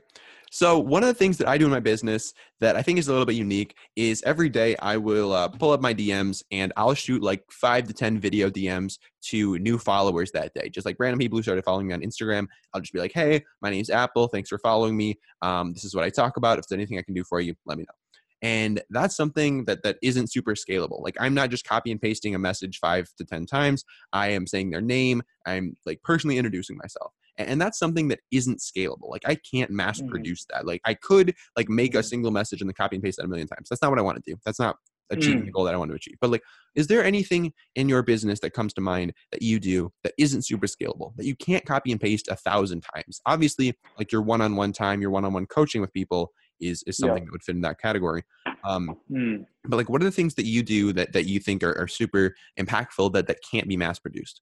[0.51, 3.09] So one of the things that I do in my business that I think is
[3.09, 6.73] a little bit unique is every day I will uh, pull up my DMs and
[6.77, 10.71] I'll shoot like five to ten video DMs to new followers that day.
[10.71, 13.45] Just like random people who started following me on Instagram, I'll just be like, "Hey,
[13.61, 14.29] my name's Apple.
[14.29, 15.19] Thanks for following me.
[15.43, 16.59] Um, this is what I talk about.
[16.59, 18.06] If there's anything I can do for you, let me know."
[18.47, 21.03] And that's something that that isn't super scalable.
[21.03, 23.84] Like i'm not just copy and pasting a message five to ten times.
[24.12, 25.22] I am saying their name.
[25.44, 27.12] I'm like personally introducing myself.
[27.38, 29.11] And that's something that isn't scalable.
[29.11, 30.11] Like i can't mass mm-hmm.
[30.11, 30.59] produce mm-hmm.
[30.59, 30.66] that.
[30.66, 32.07] Like i could like make a mm-hmm.
[32.07, 33.68] single message and then copy and paste that a million times.
[33.68, 34.38] That's not what i want to do.
[34.44, 34.76] That's not
[35.11, 35.47] achieving mm.
[35.47, 36.16] the goal that i want to achieve.
[36.20, 36.42] But like
[36.76, 40.47] is there anything in your business that comes to mind that you do that isn't
[40.47, 43.20] super scalable that you can't copy and paste a thousand times?
[43.26, 46.30] Obviously like your one-on-one time your one-on-one coaching with people
[46.61, 47.25] is is something yeah.
[47.25, 48.23] that would fit in that category.
[48.65, 49.47] Um, mm.
[49.65, 51.89] But like, what are the things that you do that that you think are, are
[51.89, 54.41] super impactful that that can't be mass produced?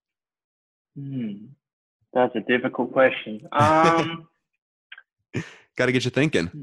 [0.98, 1.48] Mm.
[2.12, 3.40] That's a difficult question.
[3.52, 4.28] Um,
[5.76, 6.46] Got to get you thinking.
[6.46, 6.60] Hmm.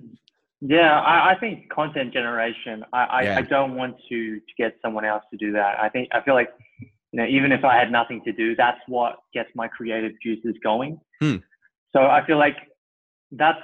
[0.62, 2.86] Yeah, I, I think content generation.
[2.94, 3.38] I, I, yeah.
[3.40, 5.80] I, don't want to, to get someone else to do that.
[5.80, 6.50] I think I feel like
[6.80, 10.54] you know even if I had nothing to do, that's what gets my creative juices
[10.64, 11.00] going.
[11.20, 11.38] Hmm.
[11.94, 12.56] So I feel like
[13.32, 13.60] that's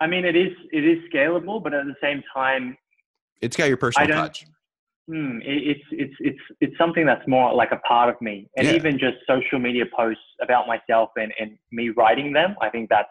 [0.00, 2.76] I mean, it is it is scalable, but at the same time,
[3.40, 4.44] it's got your personal touch.
[5.06, 8.66] Hmm, it, it's it's it's it's something that's more like a part of me, and
[8.66, 8.74] yeah.
[8.74, 12.56] even just social media posts about myself and and me writing them.
[12.60, 13.08] I think that's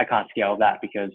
[0.00, 1.10] I can't scale that because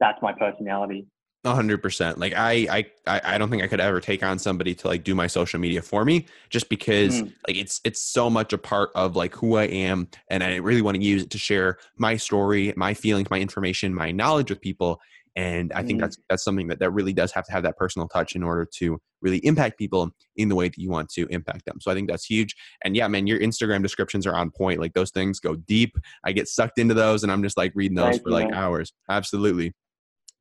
[0.00, 1.06] that's my personality
[1.44, 2.18] hundred percent.
[2.18, 5.14] Like I, I, I don't think I could ever take on somebody to like do
[5.14, 7.32] my social media for me, just because mm.
[7.48, 10.82] like it's it's so much a part of like who I am, and I really
[10.82, 14.60] want to use it to share my story, my feelings, my information, my knowledge with
[14.60, 15.00] people.
[15.34, 16.02] And I think mm.
[16.02, 18.66] that's that's something that that really does have to have that personal touch in order
[18.76, 21.78] to really impact people in the way that you want to impact them.
[21.80, 22.54] So I think that's huge.
[22.84, 24.80] And yeah, man, your Instagram descriptions are on point.
[24.80, 25.96] Like those things go deep.
[26.24, 28.50] I get sucked into those, and I'm just like reading those Thank for you, like
[28.50, 28.58] man.
[28.58, 28.92] hours.
[29.08, 29.72] Absolutely.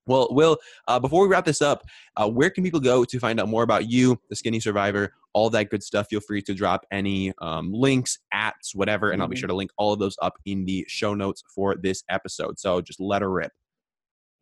[0.06, 1.84] Well, Will, uh, before we wrap this up,
[2.18, 5.50] uh, where can people go to find out more about you, the Skinny Survivor, all
[5.52, 6.08] that good stuff?
[6.10, 9.22] Feel free to drop any um, links, apps, whatever, and.
[9.22, 9.42] I'll be mm-hmm.
[9.42, 12.58] sure to link all of those up in the show notes for this episode.
[12.58, 13.52] So just let her rip.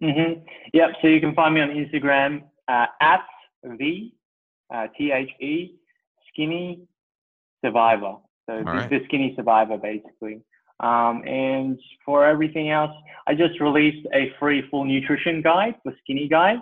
[0.02, 0.46] Mm-hmm.
[0.74, 0.90] Yep.
[1.02, 3.26] So you can find me on Instagram uh, at
[3.62, 4.14] the
[4.74, 5.76] uh, T H E
[6.30, 6.88] Skinny
[7.66, 8.16] Survivor.
[8.50, 8.90] So right.
[8.90, 10.40] the Skinny Survivor, basically.
[10.80, 12.92] Um, and for everything else,
[13.28, 16.58] I just released a free full nutrition guide for skinny guys.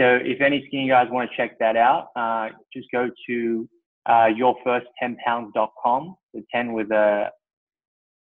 [0.00, 3.68] So if any skinny guys want to check that out, uh, just go to
[4.06, 7.30] uh, yourfirst10pounds.com, the 10 with a,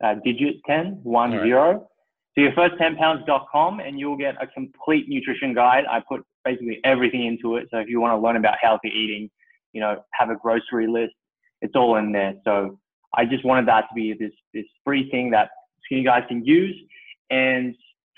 [0.04, 1.44] a digit 10, one right.
[1.44, 1.88] zero.
[2.36, 5.86] So yourfirst10pounds.com and you'll get a complete nutrition guide.
[5.90, 7.68] I put basically everything into it.
[7.72, 9.30] So if you want to learn about healthy eating,
[9.72, 11.14] you know, have a grocery list,
[11.62, 12.34] it's all in there.
[12.44, 12.80] So
[13.16, 15.49] I just wanted that to be this this free thing that
[15.86, 16.76] skinny guys can use
[17.30, 17.76] and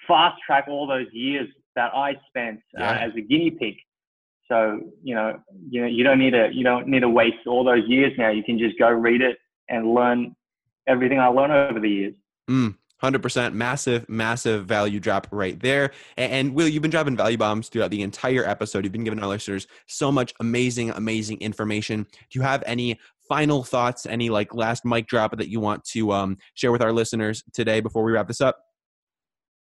[0.08, 2.92] fast track all those years that I spent uh, yeah.
[2.92, 3.76] uh, as a guinea pig.
[4.48, 5.40] So you know,
[5.70, 8.30] you know, you don't need to you don't need to waste all those years now.
[8.30, 9.38] You can just go read it
[9.70, 10.36] and learn
[10.88, 12.14] everything I learned over the years.
[12.50, 12.76] Mm.
[13.04, 17.68] 100% massive massive value drop right there and, and, will you've been dropping value bombs
[17.68, 22.40] throughout the entire episode you've been giving our listeners so much amazing amazing information do
[22.40, 22.98] you have any
[23.28, 26.94] final thoughts, any like last mic drop that you want to um, share with our
[26.94, 28.60] listeners today before we wrap this up?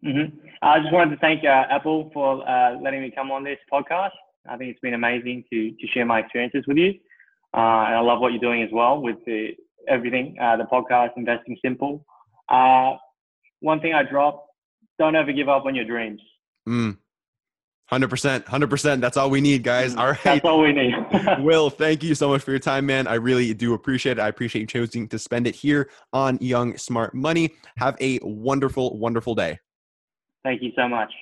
[0.05, 0.37] Mm-hmm.
[0.63, 4.11] I just wanted to thank uh, Apple for uh, letting me come on this podcast.
[4.49, 6.91] I think it's been amazing to to share my experiences with you,
[7.55, 9.53] uh, and I love what you're doing as well with the
[9.89, 12.05] everything, uh, the podcast, investing simple.
[12.51, 12.93] Uh,
[13.61, 14.47] one thing I drop:
[14.99, 16.21] don't ever give up on your dreams.
[16.69, 16.99] Mm.
[17.87, 19.03] Hundred percent, hundred percent.
[19.03, 19.95] That's all we need, guys.
[19.95, 20.95] All right, that's all we need.
[21.41, 23.07] Will, thank you so much for your time, man.
[23.07, 24.23] I really do appreciate it.
[24.23, 27.51] I appreciate you choosing to spend it here on Young Smart Money.
[27.77, 29.59] Have a wonderful, wonderful day.
[30.45, 31.13] Thank you so much.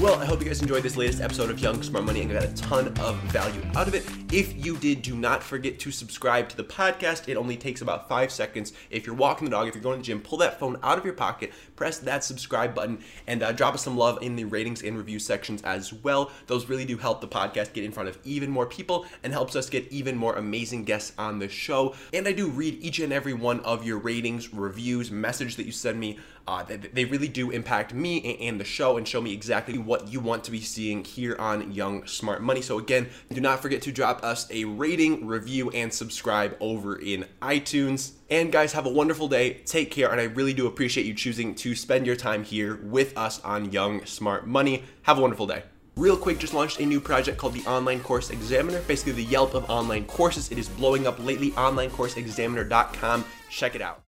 [0.00, 2.44] Well, I hope you guys enjoyed this latest episode of Young Smart Money and got
[2.44, 4.04] a ton of value out of it.
[4.32, 7.28] If you did, do not forget to subscribe to the podcast.
[7.28, 8.72] It only takes about five seconds.
[8.90, 10.98] If you're walking the dog, if you're going to the gym, pull that phone out
[10.98, 14.44] of your pocket, press that subscribe button, and uh, drop us some love in the
[14.44, 16.32] ratings and review sections as well.
[16.48, 19.54] Those really do help the podcast get in front of even more people and helps
[19.54, 21.94] us get even more amazing guests on the show.
[22.12, 25.72] And I do read each and every one of your ratings, reviews, message that you
[25.72, 26.18] send me.
[26.46, 30.08] Uh, they, they really do impact me and the show and show me exactly what
[30.08, 32.60] you want to be seeing here on Young Smart Money.
[32.60, 37.24] So, again, do not forget to drop us a rating, review, and subscribe over in
[37.40, 38.12] iTunes.
[38.28, 39.54] And guys, have a wonderful day.
[39.64, 40.10] Take care.
[40.10, 43.72] And I really do appreciate you choosing to spend your time here with us on
[43.72, 44.84] Young Smart Money.
[45.02, 45.62] Have a wonderful day.
[45.96, 49.54] Real quick, just launched a new project called the Online Course Examiner, basically the Yelp
[49.54, 50.50] of online courses.
[50.50, 51.52] It is blowing up lately.
[51.52, 53.24] OnlineCourseExaminer.com.
[53.48, 54.00] Check it out.